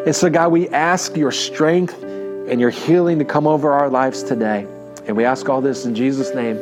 And 0.06 0.14
so, 0.14 0.28
God, 0.28 0.52
we 0.52 0.68
ask 0.68 1.16
your 1.16 1.32
strength 1.32 2.02
and 2.02 2.60
your 2.60 2.70
healing 2.70 3.18
to 3.18 3.24
come 3.24 3.46
over 3.46 3.72
our 3.72 3.88
lives 3.88 4.22
today. 4.22 4.66
And 5.06 5.16
we 5.16 5.24
ask 5.24 5.48
all 5.48 5.60
this 5.60 5.86
in 5.86 5.94
Jesus' 5.94 6.34
name. 6.34 6.58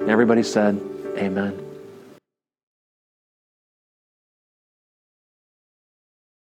And 0.00 0.10
everybody 0.10 0.42
said, 0.42 0.80
Amen. 1.16 1.63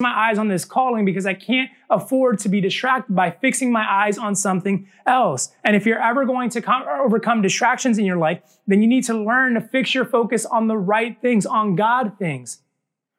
My 0.00 0.28
eyes 0.28 0.38
on 0.38 0.48
this 0.48 0.64
calling 0.64 1.04
because 1.04 1.26
I 1.26 1.34
can't 1.34 1.70
afford 1.90 2.38
to 2.40 2.48
be 2.48 2.60
distracted 2.60 3.14
by 3.14 3.30
fixing 3.30 3.70
my 3.70 3.86
eyes 3.88 4.18
on 4.18 4.34
something 4.34 4.88
else. 5.06 5.52
And 5.64 5.76
if 5.76 5.86
you're 5.86 6.02
ever 6.02 6.24
going 6.24 6.50
to 6.50 6.62
com- 6.62 6.86
overcome 6.88 7.42
distractions 7.42 7.98
in 7.98 8.04
your 8.04 8.16
life, 8.16 8.40
then 8.66 8.80
you 8.82 8.88
need 8.88 9.04
to 9.04 9.14
learn 9.14 9.54
to 9.54 9.60
fix 9.60 9.94
your 9.94 10.04
focus 10.04 10.46
on 10.46 10.68
the 10.68 10.76
right 10.76 11.20
things, 11.20 11.44
on 11.46 11.76
God 11.76 12.18
things, 12.18 12.62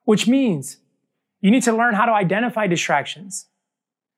which 0.05 0.27
means 0.27 0.77
you 1.39 1.51
need 1.51 1.63
to 1.63 1.73
learn 1.73 1.93
how 1.93 2.05
to 2.05 2.11
identify 2.11 2.67
distractions. 2.67 3.47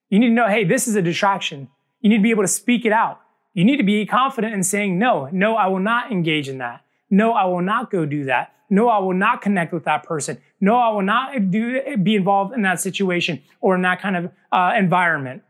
You 0.10 0.19
need 0.19 0.30
to 0.30 0.34
know, 0.34 0.47
hey, 0.47 0.63
this 0.63 0.88
is 0.88 0.95
a 0.95 1.02
distraction. 1.02 1.69
You 2.02 2.10
need 2.10 2.17
to 2.17 2.23
be 2.23 2.32
able 2.32 2.43
to 2.43 2.47
speak 2.47 2.86
it 2.86 2.91
out. 2.91 3.19
You 3.54 3.65
need 3.65 3.78
to 3.78 3.84
be 3.84 4.06
confident 4.06 4.54
in 4.54 4.63
saying, 4.63 4.97
no, 4.97 5.30
no, 5.32 5.56
I 5.56 5.67
will 5.67 5.80
not 5.80 6.12
engage 6.12 6.49
in 6.49 6.58
that. 6.58 6.82
No, 7.10 7.34
I 7.34 7.45
will 7.45 7.62
not 7.62 7.91
go 7.91 8.06
do 8.06 8.26
that. 8.26 8.54
No, 8.74 8.90
I 8.90 8.98
will 8.98 9.14
not 9.14 9.44
connect 9.44 9.72
with 9.72 9.84
that 9.84 10.02
person. 10.02 10.42
No, 10.60 10.78
I 10.78 10.90
will 10.90 11.04
not 11.04 11.52
do, 11.52 11.96
be 11.98 12.16
involved 12.16 12.56
in 12.56 12.64
that 12.64 12.82
situation 12.82 13.40
or 13.62 13.76
in 13.76 13.84
that 13.84 14.02
kind 14.02 14.18
of 14.18 14.32
uh, 14.52 14.74
environment. 14.76 15.44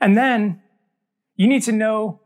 And 0.00 0.16
then 0.16 0.62
you 1.34 1.48
need 1.48 1.64
to 1.64 1.72
know 1.72 2.20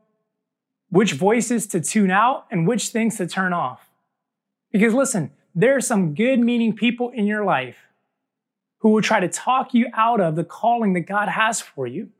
which 0.91 1.15
voices 1.15 1.67
to 1.69 1.81
tune 1.81 2.11
out 2.11 2.45
and 2.51 2.69
which 2.69 2.91
things 2.91 3.17
to 3.17 3.27
turn 3.27 3.55
off. 3.55 3.89
Because 4.71 4.93
listen, 4.93 5.31
there 5.55 5.75
are 5.77 5.81
some 5.81 6.15
good 6.15 6.41
meaning 6.41 6.77
people 6.77 7.09
in 7.15 7.27
your 7.27 7.47
life 7.47 7.79
who 8.81 8.91
will 8.91 9.01
try 9.01 9.19
to 9.19 9.29
talk 9.29 9.73
you 9.73 9.87
out 9.95 10.21
of 10.21 10.37
the 10.37 10.45
calling 10.45 10.93
that 10.93 11.09
God 11.09 11.31
has 11.31 11.59
for 11.59 11.87
you. 11.87 12.11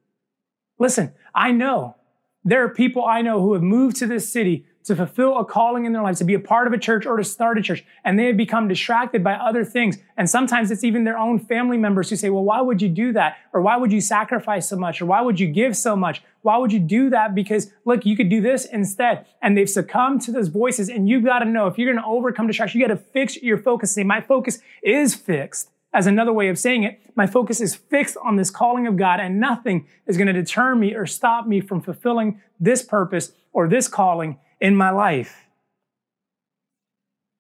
Listen, 0.79 1.13
I 1.35 1.53
know 1.53 1.97
there 2.43 2.65
are 2.65 2.71
people 2.71 3.05
I 3.05 3.21
know 3.21 3.43
who 3.43 3.53
have 3.53 3.63
moved 3.63 3.97
to 3.97 4.07
this 4.07 4.33
city 4.33 4.65
to 4.85 4.97
fulfill 4.97 5.39
a 5.39 5.45
calling 5.45 5.85
in 5.85 5.93
their 5.93 6.03
lives, 6.03 6.19
to 6.19 6.25
be 6.25 6.35
a 6.35 6.41
part 6.41 6.67
of 6.67 6.73
a 6.73 6.79
church 6.79 7.07
or 7.07 7.17
to 7.17 7.25
start 7.25 7.59
a 7.59 7.63
church, 7.63 7.85
and 8.05 8.19
they 8.19 8.27
have 8.27 8.37
become 8.37 8.69
distracted 8.69 9.23
by 9.23 9.35
other 9.35 9.65
things. 9.65 9.99
And 10.17 10.29
sometimes 10.29 10.71
it's 10.71 10.85
even 10.85 11.05
their 11.05 11.19
own 11.19 11.39
family 11.39 11.77
members 11.77 12.11
who 12.11 12.17
say, 12.17 12.31
well, 12.31 12.45
why 12.45 12.61
would 12.61 12.81
you 12.81 12.89
do 12.89 13.13
that? 13.13 13.37
Or 13.53 13.61
why 13.61 13.77
would 13.77 13.93
you 13.93 14.01
sacrifice 14.01 14.69
so 14.69 14.77
much? 14.77 15.03
Or 15.03 15.07
why 15.07 15.21
would 15.21 15.39
you 15.39 15.49
give 15.49 15.77
so 15.77 15.95
much? 15.95 16.23
Why 16.43 16.57
would 16.57 16.73
you 16.73 16.81
do 16.81 17.11
that? 17.11 17.35
Because 17.35 17.71
look, 17.85 18.07
you 18.07 18.17
could 18.17 18.31
do 18.31 18.41
this 18.41 18.65
instead. 18.65 19.27
And 19.43 19.57
they've 19.57 19.69
succumbed 19.69 20.23
to 20.23 20.33
those 20.33 20.49
voices. 20.49 20.89
And 20.89 21.09
you've 21.09 21.25
got 21.25 21.41
to 21.41 21.45
know 21.45 21.67
if 21.67 21.79
you're 21.79 21.93
going 21.93 22.03
to 22.03 22.09
overcome 22.09 22.47
distraction, 22.47 22.81
you 22.81 22.87
got 22.87 22.95
to 22.95 23.01
fix 23.01 23.37
your 23.43 23.59
focus. 23.59 23.93
Say, 23.93 24.05
my 24.05 24.21
focus 24.21 24.61
is 24.83 25.15
fixed 25.15 25.71
as 25.93 26.07
another 26.07 26.33
way 26.33 26.49
of 26.49 26.59
saying 26.59 26.85
it, 26.85 27.01
my 27.17 27.27
focus 27.27 27.61
is 27.61 27.75
fixed 27.75 28.17
on 28.23 28.37
this 28.37 28.51
calling 28.51 28.87
of 28.87 28.97
God 28.97 29.19
and 29.19 29.41
nothing 29.41 29.87
is 30.07 30.17
going 30.17 30.29
to 30.29 30.33
deter 30.33 30.75
me 30.75 30.95
or 30.95 31.05
stop 31.05 31.47
me 31.47 31.61
from 31.61 31.83
fulfilling 31.83 32.41
this 32.61 32.83
purpose 32.83 33.33
or 33.53 33.69
this 33.69 33.89
calling 33.89 34.39
in 34.61 34.77
my 34.77 34.91
life. 34.91 35.47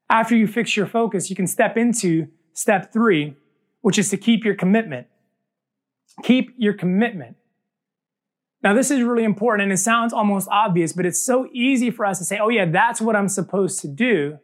After 0.09 0.35
you 0.37 0.47
fix 0.47 0.77
your 0.77 0.87
focus, 0.87 1.31
you 1.31 1.37
can 1.37 1.47
step 1.47 1.77
into 1.77 2.29
step 2.53 2.93
three, 2.93 3.37
which 3.81 3.99
is 3.99 4.11
to 4.11 4.17
keep 4.17 4.45
your 4.45 4.55
commitment. 4.55 5.07
Keep 6.25 6.55
your 6.59 6.73
commitment. 6.73 7.37
Now, 8.63 8.75
this 8.75 8.91
is 8.91 9.03
really 9.03 9.25
important 9.25 9.65
and 9.65 9.73
it 9.73 9.79
sounds 9.79 10.13
almost 10.13 10.49
obvious, 10.51 10.93
but 10.93 11.07
it's 11.07 11.23
so 11.23 11.49
easy 11.53 11.91
for 11.91 12.05
us 12.05 12.19
to 12.19 12.25
say, 12.25 12.39
oh, 12.39 12.49
yeah, 12.49 12.67
that's 12.67 13.01
what 13.01 13.17
I'm 13.17 13.29
supposed 13.29 13.81
to 13.81 13.89
do. 13.89 14.39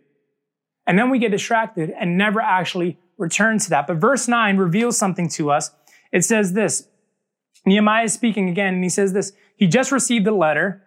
And 0.86 0.98
then 0.98 1.10
we 1.10 1.18
get 1.18 1.32
distracted 1.32 1.92
and 1.98 2.16
never 2.16 2.40
actually 2.40 2.98
return 3.18 3.58
to 3.58 3.70
that. 3.70 3.86
But 3.86 3.96
verse 3.96 4.28
9 4.28 4.56
reveals 4.56 4.96
something 4.96 5.28
to 5.30 5.50
us. 5.50 5.70
It 6.12 6.24
says 6.24 6.52
this 6.52 6.88
Nehemiah 7.66 8.04
is 8.04 8.12
speaking 8.12 8.48
again, 8.48 8.74
and 8.74 8.84
he 8.84 8.88
says 8.88 9.12
this 9.12 9.32
He 9.56 9.66
just 9.66 9.90
received 9.90 10.24
the 10.24 10.32
letter 10.32 10.82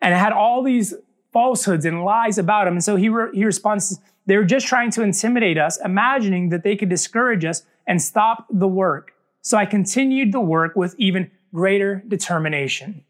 and 0.00 0.14
had 0.14 0.32
all 0.32 0.62
these 0.62 0.94
falsehoods 1.34 1.84
and 1.84 2.04
lies 2.04 2.38
about 2.38 2.66
him. 2.66 2.74
And 2.74 2.84
so 2.84 2.96
he, 2.96 3.10
re- 3.10 3.30
he 3.34 3.44
responds, 3.44 4.00
They 4.24 4.38
were 4.38 4.44
just 4.44 4.66
trying 4.66 4.90
to 4.92 5.02
intimidate 5.02 5.58
us, 5.58 5.78
imagining 5.84 6.48
that 6.48 6.62
they 6.62 6.76
could 6.76 6.88
discourage 6.88 7.44
us 7.44 7.64
and 7.86 8.00
stop 8.00 8.46
the 8.50 8.68
work. 8.68 9.12
So 9.42 9.58
I 9.58 9.66
continued 9.66 10.32
the 10.32 10.40
work 10.40 10.74
with 10.74 10.94
even 10.96 11.30
greater 11.52 12.02
determination. 12.08 13.04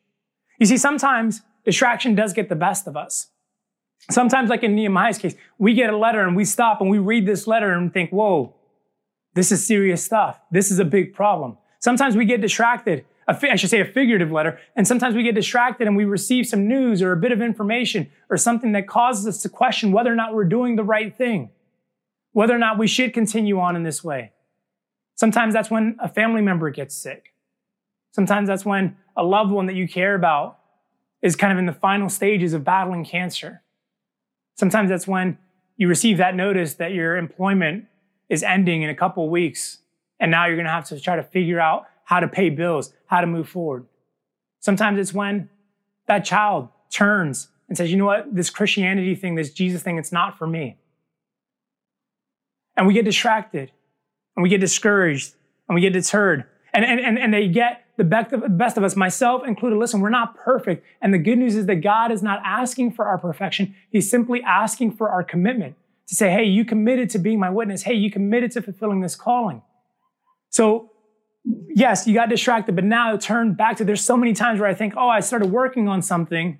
You 0.59 0.67
see, 0.67 0.77
sometimes 0.77 1.43
distraction 1.65 2.17
does 2.17 2.33
get 2.33 2.49
the 2.49 2.57
best 2.57 2.89
of 2.89 2.97
us. 2.97 3.29
Sometimes, 4.11 4.51
like 4.51 4.63
in 4.63 4.75
Nehemiah's 4.75 5.19
case, 5.19 5.35
we 5.59 5.75
get 5.75 5.91
a 5.91 5.97
letter 5.97 6.21
and 6.21 6.35
we 6.35 6.45
stop 6.45 6.81
and 6.81 6.91
we 6.91 6.99
read 6.99 7.27
this 7.27 7.47
letter 7.47 7.73
and 7.73 7.93
think, 7.93 8.11
whoa, 8.11 8.55
this 9.35 9.53
is 9.53 9.67
serious 9.67 10.05
stuff. 10.05 10.41
This 10.51 10.71
is 10.71 10.79
a 10.79 10.85
big 10.85 11.15
problem. 11.15 11.57
Sometimes 11.81 12.17
we 12.17 12.25
get 12.25 12.41
distracted. 12.41 13.05
I 13.27 13.57
should 13.57 13.71
say 13.71 13.81
a 13.81 13.85
figurative 13.85 14.31
letter. 14.31 14.59
And 14.77 14.87
sometimes 14.87 15.15
we 15.15 15.23
get 15.23 15.35
distracted 15.35 15.87
and 15.87 15.97
we 15.97 16.05
receive 16.05 16.47
some 16.47 16.69
news 16.69 17.03
or 17.03 17.13
a 17.13 17.17
bit 17.17 17.33
of 17.33 17.41
information 17.41 18.11
or 18.29 18.37
something 18.37 18.73
that 18.73 18.87
causes 18.87 19.27
us 19.27 19.43
to 19.43 19.49
question 19.49 19.93
whether 19.93 20.13
or 20.13 20.17
not 20.17 20.35
we're 20.35 20.45
doing 20.45 20.77
the 20.77 20.85
right 20.85 21.17
thing, 21.17 21.51
whether 22.33 22.55
or 22.55 22.59
not 22.59 22.79
we 22.79 22.87
should 22.87 23.15
continue 23.15 23.59
on 23.59 23.77
in 23.77 23.83
this 23.83 24.05
way. 24.05 24.33
Sometimes 25.15 25.55
that's 25.55 25.71
when 25.71 25.97
a 26.01 26.09
family 26.09 26.43
member 26.43 26.71
gets 26.71 26.95
sick. 26.95 27.33
Sometimes 28.13 28.49
that's 28.49 28.65
when 28.65 28.97
a 29.17 29.25
loved 29.25 29.51
one 29.51 29.67
that 29.67 29.75
you 29.75 29.89
care 29.89 30.15
about 30.15 30.59
is 31.23 31.37
kind 31.37 31.53
of 31.53 31.59
in 31.59 31.67
the 31.67 31.73
final 31.73 32.09
stages 32.09 32.53
of 32.53 32.65
battling 32.65 33.05
cancer. 33.05 33.63
Sometimes 34.57 34.91
that's 34.91 35.07
when 35.07 35.39
you 35.77 35.89
receive 35.89 36.19
that 36.19 36.35
notice 36.35 36.75
that 36.75 36.93
your 36.93 37.17
employment 37.17 37.87
is 38.29 38.43
ending 38.43 38.83
in 38.83 38.91
a 38.91 38.95
couple 38.95 39.29
weeks. 39.29 39.79
And 40.21 40.31
now 40.31 40.47
you're 40.47 40.57
going 40.57 40.67
to 40.67 40.73
have 40.73 40.87
to 40.89 41.01
try 41.01 41.17
to 41.17 41.23
figure 41.23 41.61
out 41.61 41.87
how 42.05 42.21
to 42.21 42.29
pay 42.29 42.51
bills, 42.51 42.93
how 43.07 43.21
to 43.21 43.27
move 43.27 43.49
forward. 43.49 43.87
Sometimes 44.61 44.99
it's 44.99 45.13
when 45.13 45.49
that 46.07 46.25
child 46.25 46.69
turns 46.91 47.49
and 47.69 47.77
says, 47.77 47.91
you 47.91 47.97
know 47.97 48.07
what, 48.07 48.35
this 48.35 48.51
Christianity 48.51 49.15
thing, 49.15 49.35
this 49.35 49.53
Jesus 49.53 49.83
thing, 49.83 49.99
it's 49.99 50.13
not 50.13 50.39
for 50.39 50.47
me. 50.47 50.77
And 52.77 52.87
we 52.87 52.95
get 52.95 53.05
distracted 53.05 53.73
and 54.37 54.43
we 54.43 54.49
get 54.49 54.61
discouraged 54.61 55.35
and 55.69 55.75
we 55.75 55.81
get 55.81 55.93
deterred. 55.93 56.45
And, 56.73 56.85
and, 56.85 57.01
and, 57.01 57.19
and 57.19 57.33
they 57.33 57.49
get 57.49 57.85
the 57.97 58.05
best 58.05 58.77
of 58.77 58.83
us, 58.83 58.97
myself 58.97 59.47
included. 59.47 59.79
Listen, 59.79 60.01
we're 60.01 60.11
not 60.11 60.37
perfect. 60.37 60.85
And 61.01 61.15
the 61.15 61.19
good 61.19 61.39
news 61.39 61.55
is 61.55 61.67
that 61.67 61.77
God 61.77 62.11
is 62.11 62.23
not 62.23 62.41
asking 62.45 62.93
for 62.93 63.05
our 63.07 63.19
perfection. 63.19 63.75
He's 63.91 64.11
simply 64.11 64.43
asking 64.43 64.97
for 64.97 65.09
our 65.09 65.23
commitment 65.23 65.77
to 66.09 66.15
say, 66.17 66.31
Hey, 66.31 66.45
you 66.45 66.65
committed 66.65 67.11
to 67.11 67.19
being 67.19 67.39
my 67.39 67.51
witness. 67.51 67.83
Hey, 67.83 67.95
you 67.95 68.11
committed 68.11 68.51
to 68.53 68.63
fulfilling 68.63 69.01
this 69.01 69.15
calling. 69.15 69.63
So 70.51 70.91
yes, 71.45 72.07
you 72.07 72.15
got 72.15 72.29
distracted, 72.29 72.75
but 72.75 72.85
now 72.85 73.17
turn 73.17 73.55
back 73.55 73.77
to 73.77 73.85
there's 73.85 74.05
so 74.05 74.17
many 74.17 74.33
times 74.33 74.61
where 74.61 74.69
I 74.69 74.75
think, 74.75 74.95
oh, 74.97 75.09
I 75.09 75.21
started 75.21 75.51
working 75.51 75.89
on 75.89 76.03
something 76.03 76.59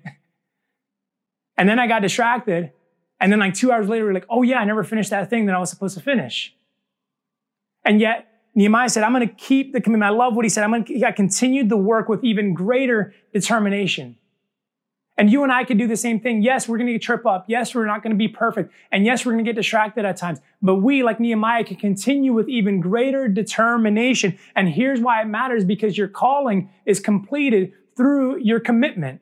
and 1.57 1.67
then 1.67 1.79
I 1.79 1.87
got 1.87 2.01
distracted. 2.01 2.71
And 3.19 3.31
then 3.31 3.39
like 3.39 3.53
two 3.53 3.71
hours 3.71 3.87
later, 3.87 4.05
we're 4.05 4.13
like, 4.13 4.25
oh 4.29 4.41
yeah, 4.41 4.59
I 4.59 4.65
never 4.65 4.83
finished 4.83 5.09
that 5.09 5.29
thing 5.29 5.45
that 5.45 5.55
I 5.55 5.59
was 5.59 5.69
supposed 5.69 5.97
to 5.97 6.03
finish. 6.03 6.53
And 7.83 8.01
yet 8.01 8.27
Nehemiah 8.55 8.89
said, 8.89 9.03
I'm 9.03 9.13
going 9.13 9.27
to 9.27 9.33
keep 9.33 9.73
the 9.73 9.81
commitment. 9.81 10.11
I 10.11 10.15
love 10.15 10.35
what 10.35 10.43
he 10.43 10.49
said. 10.49 10.63
I'm 10.63 10.71
going 10.71 10.85
to, 10.85 11.05
I 11.05 11.11
continued 11.11 11.69
the 11.69 11.77
work 11.77 12.09
with 12.09 12.23
even 12.23 12.53
greater 12.53 13.13
determination. 13.33 14.17
And 15.17 15.31
you 15.31 15.43
and 15.43 15.51
I 15.51 15.63
could 15.63 15.77
do 15.77 15.87
the 15.87 15.95
same 15.95 16.19
thing. 16.19 16.41
Yes, 16.41 16.67
we're 16.67 16.77
going 16.77 16.91
to 16.91 16.99
trip 16.99 17.25
up. 17.25 17.45
Yes, 17.47 17.73
we're 17.73 17.85
not 17.85 18.03
going 18.03 18.11
to 18.11 18.17
be 18.17 18.27
perfect. 18.27 18.73
And 18.91 19.05
yes, 19.05 19.25
we're 19.25 19.31
going 19.31 19.45
to 19.45 19.49
get 19.49 19.55
distracted 19.55 20.03
at 20.03 20.17
times. 20.17 20.39
But 20.61 20.75
we, 20.75 21.03
like 21.03 21.21
Nehemiah, 21.21 21.63
can 21.63 21.77
continue 21.77 22.33
with 22.33 22.49
even 22.49 22.81
greater 22.81 23.29
determination. 23.29 24.37
And 24.55 24.67
here's 24.67 24.99
why 24.99 25.21
it 25.21 25.27
matters 25.27 25.63
because 25.63 25.97
your 25.97 26.09
calling 26.09 26.69
is 26.85 26.99
completed 26.99 27.71
through 27.95 28.39
your 28.39 28.59
commitment. 28.59 29.21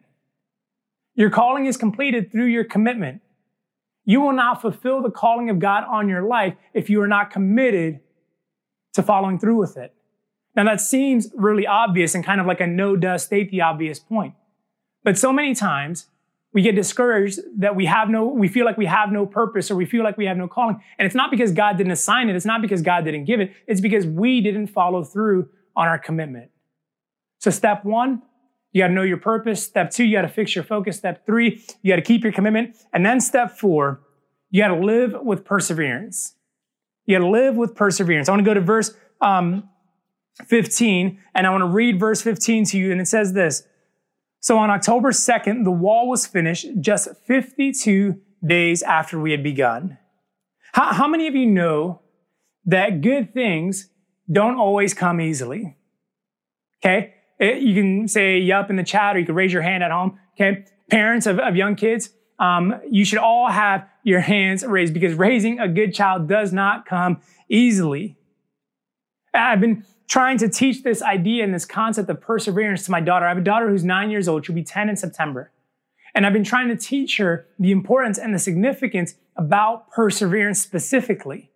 Your 1.16 1.30
calling 1.30 1.68
is 1.68 1.78
completed 1.78 2.32
through 2.32 2.48
your 2.48 2.64
commitment. 2.64 3.22
You 4.04 4.20
will 4.20 4.34
not 4.34 4.62
fulfill 4.62 5.02
the 5.02 5.12
calling 5.12 5.52
of 5.52 5.60
God 5.60 5.84
on 5.88 6.10
your 6.10 6.24
life 6.24 6.56
if 6.74 6.90
you 6.90 7.02
are 7.02 7.08
not 7.08 7.30
committed 7.30 8.00
to 8.94 9.04
following 9.04 9.38
through 9.38 9.58
with 9.58 9.78
it. 9.78 9.94
Now 10.56 10.66
that 10.66 10.82
seems 10.82 11.30
really 11.36 11.66
obvious 11.66 12.16
and 12.16 12.24
kind 12.24 12.42
of 12.42 12.48
like 12.48 12.62
a 12.62 12.68
no 12.68 12.96
duh 12.96 13.18
state 13.18 13.52
the 13.52 13.62
obvious 13.62 14.00
point. 14.00 14.34
But 15.04 15.18
so 15.18 15.34
many 15.34 15.54
times 15.54 16.08
We 16.54 16.62
get 16.62 16.76
discouraged 16.76 17.40
that 17.58 17.76
we 17.76 17.88
have 17.88 18.10
no, 18.10 18.28
we 18.28 18.48
feel 18.48 18.64
like 18.64 18.78
we 18.78 18.86
have 18.86 19.12
no 19.12 19.26
purpose 19.26 19.72
or 19.72 19.76
we 19.76 19.86
feel 19.86 20.04
like 20.04 20.18
we 20.18 20.26
have 20.28 20.38
no 20.38 20.48
calling. 20.48 20.80
And 21.00 21.06
it's 21.08 21.16
not 21.16 21.32
because 21.32 21.52
God 21.52 21.78
didn't 21.78 21.92
assign 21.92 22.30
it. 22.30 22.36
It's 22.36 22.46
not 22.46 22.62
because 22.62 22.84
God 22.84 23.04
didn't 23.06 23.26
give 23.26 23.40
it. 23.40 23.52
It's 23.66 23.82
because 23.82 24.06
we 24.06 24.40
didn't 24.40 24.68
follow 24.68 25.04
through 25.04 25.50
on 25.76 25.88
our 25.88 25.98
commitment. 25.98 26.52
So 27.40 27.50
step 27.50 27.84
one, 27.84 28.22
you 28.72 28.84
got 28.84 28.90
to 28.90 28.94
know 28.94 29.02
your 29.02 29.18
purpose. 29.18 29.64
Step 29.64 29.90
two, 29.90 30.04
you 30.04 30.16
got 30.16 30.22
to 30.22 30.28
fix 30.28 30.54
your 30.54 30.64
focus. 30.64 30.96
Step 30.96 31.26
three, 31.26 31.64
you 31.82 31.92
got 31.92 31.96
to 31.96 32.04
keep 32.04 32.24
your 32.24 32.32
commitment. 32.32 32.76
And 32.94 33.04
then 33.04 33.20
step 33.20 33.58
four, 33.58 34.02
you 34.52 34.62
got 34.62 34.68
to 34.68 34.86
live 34.86 35.16
with 35.24 35.44
perseverance. 35.44 36.36
You 37.08 37.18
got 37.18 37.26
to 37.26 37.32
live 37.32 37.56
with 37.56 37.74
perseverance. 37.74 38.30
I 38.30 38.32
want 38.32 38.42
to 38.42 38.46
go 38.46 38.54
to 38.54 38.62
verse 38.62 38.94
um, 39.22 39.68
15, 40.46 41.20
and 41.34 41.48
I 41.48 41.50
want 41.50 41.62
to 41.62 41.68
read 41.68 42.00
verse 42.00 42.22
15 42.22 42.66
to 42.66 42.78
you, 42.78 42.92
and 42.92 43.02
it 43.02 43.08
says 43.08 43.34
this. 43.34 43.64
So 44.44 44.58
on 44.58 44.70
October 44.70 45.12
2nd, 45.12 45.64
the 45.64 45.72
wall 45.72 46.10
was 46.10 46.28
finished 46.28 46.68
just 46.82 47.08
52 47.26 48.20
days 48.46 48.84
after 48.84 49.18
we 49.18 49.32
had 49.32 49.42
begun. 49.42 49.98
How, 50.74 50.92
how 50.92 51.08
many 51.08 51.28
of 51.28 51.34
you 51.36 51.46
know 51.46 52.02
that 52.66 53.00
good 53.00 53.34
things 53.34 53.90
don't 54.30 54.58
always 54.58 54.94
come 54.94 55.22
easily? 55.22 55.78
Okay? 56.84 57.14
It, 57.40 57.62
you 57.62 57.74
can 57.74 58.10
say 58.10 58.38
yup 58.38 58.70
in 58.70 58.76
the 58.76 58.84
chat, 58.84 59.16
or 59.16 59.20
you 59.20 59.26
can 59.26 59.34
raise 59.34 59.54
your 59.54 59.62
hand 59.62 59.82
at 59.82 59.92
home. 59.92 60.20
Okay? 60.36 60.66
Parents 60.92 61.26
of, 61.26 61.40
of 61.40 61.56
young 61.56 61.76
kids, 61.76 62.10
um, 62.38 62.82
you 62.92 63.06
should 63.06 63.20
all 63.20 63.48
have 63.48 63.88
your 64.04 64.20
hands 64.20 64.66
raised 64.66 64.94
because 64.94 65.14
raising 65.14 65.62
a 65.62 65.70
good 65.70 65.94
child 65.94 66.28
does 66.28 66.52
not 66.52 66.86
come 66.86 67.22
easily. 67.48 68.18
I've 69.34 69.62
been 69.62 69.86
trying 70.14 70.38
to 70.38 70.48
teach 70.48 70.84
this 70.84 71.02
idea 71.02 71.44
and 71.44 71.52
this 71.52 71.66
concept 71.66 72.08
of 72.08 72.22
perseverance 72.22 72.86
to 72.86 72.92
my 72.92 73.02
daughter. 73.02 73.26
I 73.26 73.30
have 73.30 73.40
a 73.40 73.42
daughter 73.42 73.68
who's 73.68 73.84
nine 73.84 74.12
years 74.12 74.28
old. 74.28 74.46
She'll 74.46 74.54
be 74.54 74.62
10 74.62 74.88
in 74.88 74.96
September. 74.96 75.52
And 76.14 76.24
I've 76.24 76.34
been 76.34 76.44
trying 76.44 76.68
to 76.68 76.76
teach 76.76 77.18
her 77.18 77.48
the 77.58 77.72
importance 77.72 78.20
and 78.20 78.32
the 78.32 78.38
significance 78.38 79.16
about 79.38 79.90
perseverance 79.90 80.62
specifically 80.62 81.50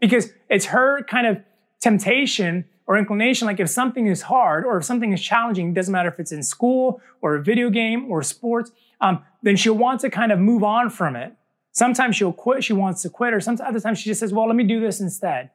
because 0.00 0.32
it's 0.48 0.64
her 0.64 1.02
kind 1.02 1.26
of 1.26 1.42
temptation 1.82 2.64
or 2.86 2.96
inclination. 2.96 3.44
Like 3.44 3.60
if 3.60 3.68
something 3.68 4.06
is 4.06 4.22
hard 4.22 4.64
or 4.64 4.78
if 4.78 4.86
something 4.86 5.12
is 5.12 5.22
challenging, 5.22 5.74
doesn't 5.74 5.92
matter 5.92 6.08
if 6.08 6.18
it's 6.18 6.32
in 6.32 6.42
school 6.42 7.02
or 7.20 7.34
a 7.34 7.42
video 7.42 7.68
game 7.68 8.10
or 8.10 8.22
sports, 8.22 8.70
um, 9.02 9.22
then 9.42 9.54
she'll 9.54 9.76
want 9.76 10.00
to 10.00 10.08
kind 10.08 10.32
of 10.32 10.38
move 10.38 10.64
on 10.64 10.88
from 10.88 11.14
it. 11.14 11.34
Sometimes 11.72 12.16
she'll 12.16 12.32
quit. 12.32 12.64
She 12.64 12.72
wants 12.72 13.02
to 13.02 13.10
quit, 13.10 13.34
or 13.34 13.40
sometimes 13.40 13.68
other 13.68 13.80
times 13.80 13.98
she 13.98 14.08
just 14.08 14.20
says, 14.20 14.32
"Well, 14.32 14.46
let 14.46 14.56
me 14.56 14.64
do 14.64 14.80
this 14.80 14.98
instead." 14.98 15.50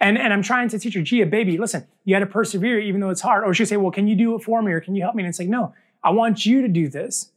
And, 0.00 0.16
and 0.16 0.32
I'm 0.32 0.42
trying 0.42 0.68
to 0.70 0.78
teach 0.78 0.94
her, 0.94 1.02
Gia, 1.02 1.26
baby, 1.26 1.58
listen, 1.58 1.86
you 2.04 2.14
got 2.14 2.20
to 2.20 2.26
persevere 2.26 2.80
even 2.80 3.00
though 3.00 3.10
it's 3.10 3.20
hard. 3.20 3.44
Or 3.44 3.52
she'll 3.52 3.66
say, 3.66 3.76
well, 3.76 3.90
can 3.90 4.08
you 4.08 4.16
do 4.16 4.34
it 4.34 4.42
for 4.42 4.62
me? 4.62 4.72
Or 4.72 4.80
can 4.80 4.94
you 4.94 5.02
help 5.02 5.14
me? 5.14 5.22
And 5.22 5.28
it's 5.28 5.38
like, 5.38 5.48
no, 5.48 5.74
I 6.02 6.10
want 6.10 6.46
you 6.46 6.62
to 6.62 6.68
do 6.68 6.88
this. 6.88 7.32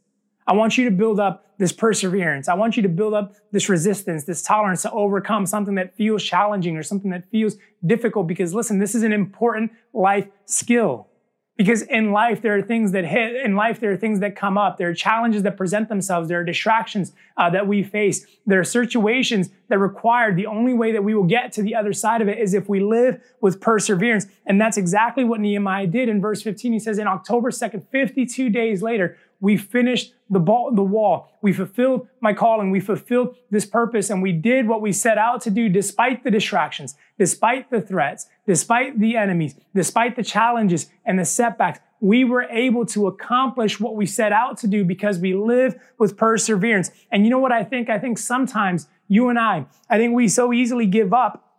I 0.48 0.54
want 0.54 0.78
you 0.78 0.86
to 0.86 0.92
build 0.92 1.20
up 1.20 1.46
this 1.58 1.72
perseverance. 1.72 2.48
I 2.50 2.54
want 2.54 2.76
you 2.76 2.84
to 2.84 2.90
build 2.90 3.14
up 3.14 3.36
this 3.52 3.70
resistance, 3.70 4.24
this 4.26 4.42
tolerance 4.42 4.82
to 4.82 4.92
overcome 4.92 5.46
something 5.46 5.76
that 5.76 5.96
feels 5.96 6.24
challenging 6.24 6.76
or 6.78 6.84
something 6.84 7.12
that 7.12 7.30
feels 7.30 7.58
difficult. 7.86 8.28
Because 8.28 8.54
listen, 8.54 8.80
this 8.80 8.96
is 8.96 9.04
an 9.04 9.14
important 9.14 9.72
life 9.94 10.28
skill. 10.46 11.08
Because 11.56 11.84
in 11.84 12.12
life, 12.12 12.42
there 12.42 12.58
are 12.58 12.64
things 12.64 12.94
that 12.94 13.06
hit. 13.06 13.36
In 13.36 13.56
life, 13.56 13.80
there 13.80 13.92
are 13.92 13.98
things 13.98 14.20
that 14.22 14.36
come 14.36 14.58
up. 14.58 14.78
There 14.78 14.90
are 14.90 14.94
challenges 14.94 15.44
that 15.44 15.56
present 15.56 15.88
themselves. 15.88 16.28
There 16.28 16.40
are 16.40 16.44
distractions 16.44 17.12
uh, 17.38 17.52
that 17.52 17.68
we 17.68 17.84
face. 17.84 18.26
There 18.48 18.60
are 18.60 18.64
situations 18.64 19.50
that 19.68 19.78
require 19.78 20.34
the 20.34 20.48
only 20.48 20.74
way 20.74 20.92
that 20.92 21.04
we 21.04 21.14
will 21.14 21.26
get 21.26 21.52
to 21.54 21.62
the 21.62 21.76
other 21.76 21.94
side 21.94 22.22
of 22.24 22.28
it 22.28 22.40
is 22.40 22.56
if 22.56 22.68
we 22.68 22.80
live 22.80 23.22
with 23.40 23.62
perseverance. 23.62 24.26
And 24.48 24.60
that's 24.60 24.78
exactly 24.78 25.24
what 25.24 25.40
Nehemiah 25.42 25.86
did 25.86 26.10
in 26.10 26.20
verse 26.22 26.42
15. 26.42 26.74
He 26.74 26.80
says, 26.80 26.98
in 26.98 27.08
October 27.08 27.52
2nd, 27.52 27.86
52 27.92 28.50
days 28.50 28.82
later, 28.82 29.16
we 29.44 29.58
finished 29.58 30.14
the, 30.30 30.40
ball, 30.40 30.72
the 30.74 30.82
wall. 30.82 31.38
We 31.42 31.52
fulfilled 31.52 32.08
my 32.22 32.32
calling. 32.32 32.72
We 32.72 32.80
fulfilled 32.80 33.36
this 33.52 33.66
purpose 33.66 34.10
and 34.10 34.22
we 34.22 34.32
did 34.32 34.70
what 34.70 34.82
we 34.82 34.94
set 34.94 35.18
out 35.18 35.42
to 35.42 35.50
do 35.50 35.68
despite 35.68 36.24
the 36.24 36.32
distractions, 36.32 36.96
despite 37.20 37.70
the 37.70 37.82
threats, 37.82 38.28
despite 38.48 39.02
the 39.02 39.18
enemies, 39.18 39.56
despite 39.76 40.16
the 40.16 40.24
challenges 40.24 40.90
and 41.06 41.20
the 41.20 41.26
setbacks. 41.26 41.80
We 42.00 42.24
were 42.24 42.44
able 42.44 42.86
to 42.86 43.08
accomplish 43.08 43.82
what 43.82 43.98
we 43.98 44.06
set 44.06 44.32
out 44.32 44.60
to 44.60 44.68
do 44.68 44.86
because 44.86 45.20
we 45.20 45.34
live 45.34 45.76
with 46.00 46.16
perseverance. 46.16 46.92
And 47.12 47.26
you 47.26 47.30
know 47.30 47.40
what 47.40 47.52
I 47.52 47.66
think? 47.66 47.90
I 47.90 48.00
think 48.00 48.20
sometimes 48.20 48.88
you 49.10 49.28
and 49.28 49.38
I, 49.38 49.66
I 49.90 49.98
think 49.98 50.16
we 50.16 50.30
so 50.30 50.54
easily 50.54 50.86
give 50.86 51.14
up 51.14 51.54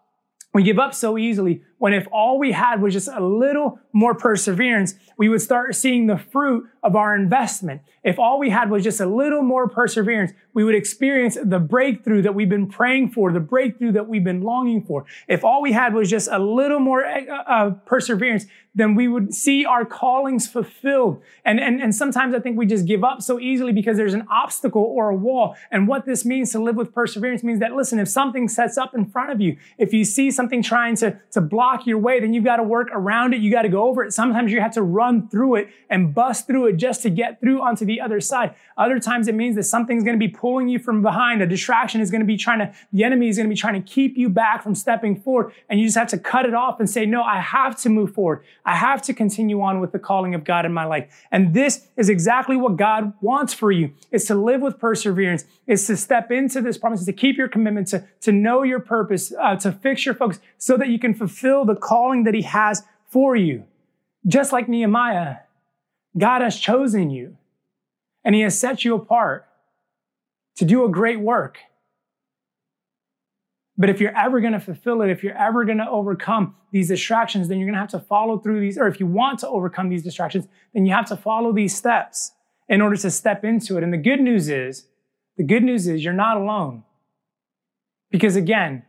we 0.55 0.63
give 0.63 0.79
up 0.79 0.95
so 0.95 1.19
easily 1.19 1.63
when 1.79 1.93
if 1.93 2.07
all 2.13 2.39
we 2.39 2.53
had 2.53 2.81
was 2.81 2.93
just 2.93 3.09
a 3.09 3.21
little 3.21 3.79
more 3.93 4.15
perseverance, 4.15 4.95
we 5.17 5.29
would 5.29 5.43
start 5.43 5.75
seeing 5.75 6.07
the 6.07 6.19
fruit 6.19 6.69
of 6.83 6.97
our 6.97 7.15
investment. 7.15 7.83
If 8.03 8.19
all 8.19 8.39
we 8.39 8.51
had 8.51 8.71
was 8.71 8.85
just 8.85 9.01
a 9.01 9.07
little 9.07 9.43
more 9.43 9.69
perseverance, 9.69 10.33
we 10.53 10.65
would 10.65 10.75
experience 10.75 11.39
the 11.43 11.59
breakthrough 11.59 12.23
that 12.23 12.35
we've 12.35 12.49
been 12.49 12.69
praying 12.69 13.11
for, 13.11 13.33
the 13.33 13.41
breakthrough 13.41 13.93
that 13.93 14.09
we've 14.09 14.25
been 14.25 14.43
longing 14.43 14.83
for. 14.85 15.07
If 15.27 15.45
all 15.45 15.63
we 15.63 15.73
had 15.73 15.95
was 15.95 16.11
just 16.11 16.29
a 16.31 16.39
little 16.39 16.81
more 16.81 17.05
uh, 17.05 17.43
uh 17.47 17.71
perseverance, 17.87 18.47
then 18.75 18.95
we 18.95 19.07
would 19.07 19.33
see 19.33 19.65
our 19.65 19.85
callings 19.85 20.49
fulfilled. 20.49 21.23
And, 21.45 21.61
and, 21.61 21.81
and 21.81 21.95
sometimes 21.95 22.35
I 22.35 22.41
think 22.41 22.59
we 22.59 22.67
just 22.67 22.87
give 22.87 23.05
up 23.05 23.23
so 23.23 23.39
easily 23.39 23.73
because 23.73 23.97
there's 23.97 24.15
an 24.15 24.27
obstacle 24.31 24.83
or 24.83 25.11
a 25.11 25.17
wall. 25.17 25.57
And 25.71 25.87
what 25.87 26.07
this 26.07 26.25
means 26.25 26.51
to 26.53 26.59
live 26.59 26.75
with 26.75 26.93
perseverance 26.93 27.45
means 27.45 27.61
that, 27.61 27.73
listen, 27.73 28.01
if 28.01 28.09
something 28.09 28.49
sets 28.49 28.77
up 28.77 28.95
in 28.95 29.07
front 29.07 29.31
of 29.31 29.41
you, 29.41 29.57
if 29.79 29.93
you 29.93 30.05
see 30.05 30.31
something 30.31 30.63
trying 30.63 30.97
to, 30.97 31.19
to 31.31 31.41
block 31.41 31.64
your 31.87 31.99
way, 31.99 32.21
then 32.21 32.35
you've 32.35 32.45
got 32.45 32.57
to 32.57 32.63
work 32.63 32.89
around 32.93 33.35
it. 33.35 33.41
You 33.41 33.51
got 33.51 33.63
to 33.63 33.69
go 33.69 33.89
over 33.89 34.05
it. 34.05 34.13
Sometimes 34.13 34.53
you 34.53 34.61
have 34.61 34.73
to 34.75 34.83
run 34.83 35.29
through 35.29 35.57
it 35.57 35.69
and 35.91 36.15
bust 36.15 36.47
through 36.47 36.67
it 36.67 36.77
just 36.77 37.03
to 37.03 37.11
get 37.11 37.41
through 37.41 37.63
onto 37.63 37.85
the 37.85 38.01
other 38.01 38.21
side. 38.21 38.55
Other 38.77 38.99
times 38.99 39.29
it 39.29 39.35
means 39.35 39.57
that 39.57 39.65
something's 39.65 40.05
going 40.05 40.19
to 40.19 40.27
be 40.27 40.33
pulling 40.33 40.69
you 40.69 40.79
from 40.79 41.03
behind. 41.03 41.43
A 41.43 41.47
distraction 41.47 42.01
is 42.01 42.11
going 42.11 42.21
to 42.21 42.27
be 42.27 42.37
trying 42.37 42.59
to, 42.59 42.73
the 42.93 43.05
enemy 43.05 43.29
is 43.29 43.37
going 43.37 43.49
to 43.49 43.55
be 43.55 43.59
trying 43.59 43.81
to 43.81 43.93
keep 43.93 44.17
you 44.17 44.29
back 44.29 44.63
from 44.63 44.75
stepping 44.75 45.21
forward. 45.21 45.53
And 45.69 45.81
you 45.81 45.87
just 45.87 45.97
have 45.97 46.09
to 46.09 46.19
cut 46.19 46.47
it 46.47 46.55
off 46.55 46.81
and 46.81 46.89
say, 46.89 47.07
no, 47.07 47.23
I 47.23 47.41
have 47.41 47.81
to 47.83 47.89
move 47.89 48.15
forward. 48.15 48.45
I 48.65 48.77
have 48.77 49.01
to 49.03 49.15
continue 49.15 49.61
on 49.61 49.81
with 49.81 49.93
the 49.93 49.99
calling 49.99 50.35
of 50.35 50.45
God 50.45 50.67
in 50.67 50.73
my 50.73 50.85
life. 50.85 51.27
And 51.31 51.55
this 51.55 51.87
is 51.97 52.09
exactly 52.09 52.57
what 52.57 52.77
God 52.77 53.13
wants 53.21 53.55
for 53.55 53.71
you 53.71 53.93
is 54.11 54.25
to 54.27 54.35
live 54.35 54.61
with 54.61 54.79
perseverance, 54.79 55.45
is 55.67 55.87
to 55.87 55.97
step 55.97 56.31
into 56.31 56.61
this 56.61 56.79
promise, 56.79 57.01
is 57.01 57.07
to 57.07 57.13
keep 57.13 57.37
your 57.37 57.49
commitment, 57.49 57.89
to, 57.89 58.05
to 58.23 58.33
know 58.33 58.63
your 58.63 58.81
purpose, 58.81 59.33
uh, 59.41 59.57
to 59.57 59.73
fix 59.73 60.05
your 60.05 60.15
focus 60.15 60.41
so 60.59 60.77
that 60.77 60.89
you 60.89 60.99
can 60.99 61.15
fulfill 61.15 61.54
the 61.63 61.77
calling 61.77 62.25
that 62.25 62.33
he 62.33 62.43
has 62.43 62.83
for 63.07 63.37
you. 63.37 63.65
Just 64.27 64.51
like 64.51 64.67
Nehemiah, 64.67 65.37
God 66.17 66.41
has 66.41 66.59
chosen 66.59 67.11
you 67.11 67.37
and 68.25 68.35
he 68.35 68.41
has 68.41 68.59
set 68.59 68.83
you 68.83 68.95
apart 68.95 69.47
to 70.57 70.65
do 70.65 70.85
a 70.85 70.89
great 70.89 71.21
work. 71.21 71.59
But 73.77 73.91
if 73.91 74.01
you're 74.01 74.17
ever 74.17 74.41
going 74.41 74.53
to 74.53 74.61
fulfill 74.61 75.03
it, 75.03 75.11
if 75.11 75.23
you're 75.23 75.37
ever 75.37 75.65
going 75.65 75.79
to 75.79 75.89
overcome 75.89 76.55
these 76.71 76.89
distractions, 76.89 77.49
then 77.49 77.59
you're 77.59 77.67
going 77.67 77.75
to 77.75 77.81
have 77.81 77.91
to 77.91 77.99
follow 77.99 78.39
through 78.39 78.61
these, 78.61 78.79
or 78.79 78.87
if 78.87 79.01
you 79.01 79.07
want 79.07 79.41
to 79.41 79.49
overcome 79.49 79.89
these 79.89 80.03
distractions, 80.03 80.47
then 80.73 80.87
you 80.87 80.93
have 80.93 81.07
to 81.07 81.17
follow 81.17 81.53
these 81.53 81.77
steps 81.77 82.33
in 82.69 82.81
order 82.81 82.97
to 82.97 83.11
step 83.11 83.45
into 83.45 83.77
it. 83.77 83.83
And 83.83 83.93
the 83.93 83.99
good 83.99 84.21
news 84.21 84.49
is, 84.49 84.87
the 85.37 85.43
good 85.43 85.65
news 85.65 85.89
is 85.89 86.05
you're 86.05 86.13
not 86.13 86.37
alone. 86.37 86.85
Because 88.11 88.37
again, 88.37 88.85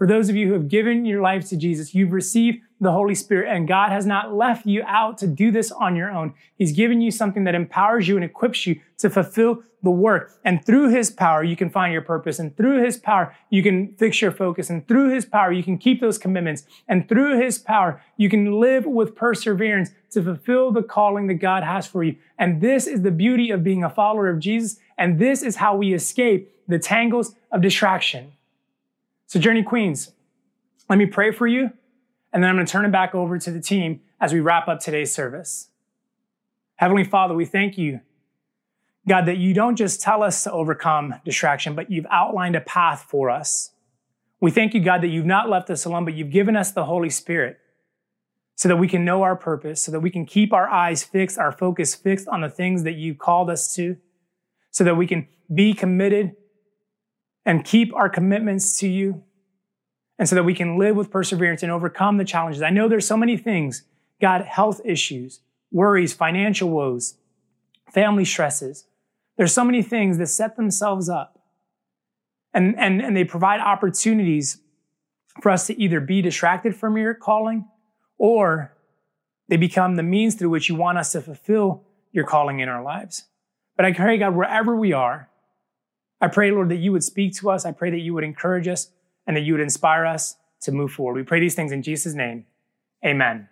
for 0.00 0.06
those 0.06 0.30
of 0.30 0.34
you 0.34 0.46
who 0.46 0.54
have 0.54 0.68
given 0.68 1.04
your 1.04 1.20
life 1.20 1.46
to 1.50 1.58
Jesus, 1.58 1.94
you've 1.94 2.12
received 2.12 2.60
the 2.80 2.90
Holy 2.90 3.14
Spirit, 3.14 3.54
and 3.54 3.68
God 3.68 3.90
has 3.90 4.06
not 4.06 4.32
left 4.32 4.64
you 4.64 4.82
out 4.86 5.18
to 5.18 5.26
do 5.26 5.50
this 5.50 5.70
on 5.70 5.94
your 5.94 6.10
own. 6.10 6.32
He's 6.56 6.72
given 6.72 7.02
you 7.02 7.10
something 7.10 7.44
that 7.44 7.54
empowers 7.54 8.08
you 8.08 8.16
and 8.16 8.24
equips 8.24 8.66
you 8.66 8.80
to 8.96 9.10
fulfill 9.10 9.62
the 9.82 9.90
work. 9.90 10.38
And 10.42 10.64
through 10.64 10.88
His 10.88 11.10
power, 11.10 11.44
you 11.44 11.54
can 11.54 11.68
find 11.68 11.92
your 11.92 12.00
purpose. 12.00 12.38
And 12.38 12.56
through 12.56 12.82
His 12.82 12.96
power, 12.96 13.36
you 13.50 13.62
can 13.62 13.94
fix 13.96 14.22
your 14.22 14.32
focus. 14.32 14.70
And 14.70 14.88
through 14.88 15.12
His 15.12 15.26
power, 15.26 15.52
you 15.52 15.62
can 15.62 15.76
keep 15.76 16.00
those 16.00 16.16
commitments. 16.16 16.64
And 16.88 17.06
through 17.06 17.38
His 17.38 17.58
power, 17.58 18.02
you 18.16 18.30
can 18.30 18.52
live 18.58 18.86
with 18.86 19.14
perseverance 19.14 19.90
to 20.12 20.22
fulfill 20.22 20.72
the 20.72 20.82
calling 20.82 21.26
that 21.26 21.34
God 21.34 21.62
has 21.62 21.86
for 21.86 22.02
you. 22.02 22.16
And 22.38 22.62
this 22.62 22.86
is 22.86 23.02
the 23.02 23.10
beauty 23.10 23.50
of 23.50 23.62
being 23.62 23.84
a 23.84 23.90
follower 23.90 24.30
of 24.30 24.38
Jesus. 24.38 24.78
And 24.96 25.18
this 25.18 25.42
is 25.42 25.56
how 25.56 25.76
we 25.76 25.92
escape 25.92 26.50
the 26.66 26.78
tangles 26.78 27.34
of 27.52 27.60
distraction. 27.60 28.32
So, 29.30 29.38
Journey 29.38 29.62
Queens, 29.62 30.10
let 30.88 30.98
me 30.98 31.06
pray 31.06 31.30
for 31.30 31.46
you, 31.46 31.70
and 32.32 32.42
then 32.42 32.50
I'm 32.50 32.56
going 32.56 32.66
to 32.66 32.72
turn 32.72 32.84
it 32.84 32.90
back 32.90 33.14
over 33.14 33.38
to 33.38 33.50
the 33.52 33.60
team 33.60 34.00
as 34.20 34.32
we 34.32 34.40
wrap 34.40 34.66
up 34.66 34.80
today's 34.80 35.14
service. 35.14 35.68
Heavenly 36.74 37.04
Father, 37.04 37.32
we 37.32 37.44
thank 37.44 37.78
you, 37.78 38.00
God, 39.06 39.26
that 39.26 39.36
you 39.36 39.54
don't 39.54 39.76
just 39.76 40.00
tell 40.00 40.24
us 40.24 40.42
to 40.42 40.50
overcome 40.50 41.14
distraction, 41.24 41.76
but 41.76 41.92
you've 41.92 42.08
outlined 42.10 42.56
a 42.56 42.60
path 42.60 43.06
for 43.08 43.30
us. 43.30 43.70
We 44.40 44.50
thank 44.50 44.74
you, 44.74 44.80
God, 44.80 45.00
that 45.02 45.10
you've 45.10 45.26
not 45.26 45.48
left 45.48 45.70
us 45.70 45.84
alone, 45.84 46.04
but 46.04 46.14
you've 46.14 46.32
given 46.32 46.56
us 46.56 46.72
the 46.72 46.86
Holy 46.86 47.08
Spirit 47.08 47.60
so 48.56 48.68
that 48.68 48.78
we 48.78 48.88
can 48.88 49.04
know 49.04 49.22
our 49.22 49.36
purpose, 49.36 49.80
so 49.80 49.92
that 49.92 50.00
we 50.00 50.10
can 50.10 50.26
keep 50.26 50.52
our 50.52 50.68
eyes 50.68 51.04
fixed, 51.04 51.38
our 51.38 51.52
focus 51.52 51.94
fixed 51.94 52.26
on 52.26 52.40
the 52.40 52.50
things 52.50 52.82
that 52.82 52.94
you've 52.94 53.18
called 53.18 53.48
us 53.48 53.72
to, 53.76 53.96
so 54.72 54.82
that 54.82 54.96
we 54.96 55.06
can 55.06 55.28
be 55.54 55.72
committed 55.72 56.34
and 57.44 57.64
keep 57.64 57.94
our 57.94 58.08
commitments 58.08 58.78
to 58.78 58.88
you. 58.88 59.22
And 60.18 60.28
so 60.28 60.34
that 60.34 60.44
we 60.44 60.54
can 60.54 60.78
live 60.78 60.96
with 60.96 61.10
perseverance 61.10 61.62
and 61.62 61.72
overcome 61.72 62.18
the 62.18 62.24
challenges. 62.24 62.62
I 62.62 62.70
know 62.70 62.88
there's 62.88 63.06
so 63.06 63.16
many 63.16 63.36
things 63.36 63.84
God, 64.20 64.42
health 64.42 64.80
issues, 64.84 65.40
worries, 65.70 66.12
financial 66.12 66.68
woes, 66.68 67.14
family 67.90 68.24
stresses. 68.24 68.84
There's 69.36 69.54
so 69.54 69.64
many 69.64 69.82
things 69.82 70.18
that 70.18 70.26
set 70.26 70.56
themselves 70.56 71.08
up 71.08 71.40
and, 72.52 72.78
and, 72.78 73.00
and 73.00 73.16
they 73.16 73.24
provide 73.24 73.60
opportunities 73.60 74.58
for 75.40 75.50
us 75.50 75.66
to 75.68 75.80
either 75.80 76.00
be 76.00 76.20
distracted 76.20 76.76
from 76.76 76.96
your 76.96 77.14
calling 77.14 77.66
or 78.18 78.76
they 79.48 79.56
become 79.56 79.96
the 79.96 80.02
means 80.02 80.34
through 80.34 80.50
which 80.50 80.68
you 80.68 80.74
want 80.74 80.98
us 80.98 81.12
to 81.12 81.20
fulfill 81.20 81.84
your 82.12 82.24
calling 82.24 82.60
in 82.60 82.68
our 82.68 82.82
lives. 82.82 83.24
But 83.76 83.86
I 83.86 83.92
pray, 83.92 84.18
God, 84.18 84.34
wherever 84.34 84.76
we 84.76 84.92
are, 84.92 85.29
I 86.20 86.28
pray, 86.28 86.50
Lord, 86.50 86.68
that 86.68 86.76
you 86.76 86.92
would 86.92 87.04
speak 87.04 87.34
to 87.36 87.50
us. 87.50 87.64
I 87.64 87.72
pray 87.72 87.90
that 87.90 88.00
you 88.00 88.14
would 88.14 88.24
encourage 88.24 88.68
us 88.68 88.90
and 89.26 89.36
that 89.36 89.40
you 89.40 89.54
would 89.54 89.62
inspire 89.62 90.04
us 90.06 90.36
to 90.62 90.72
move 90.72 90.92
forward. 90.92 91.14
We 91.14 91.22
pray 91.22 91.40
these 91.40 91.54
things 91.54 91.72
in 91.72 91.82
Jesus' 91.82 92.14
name. 92.14 92.46
Amen. 93.04 93.48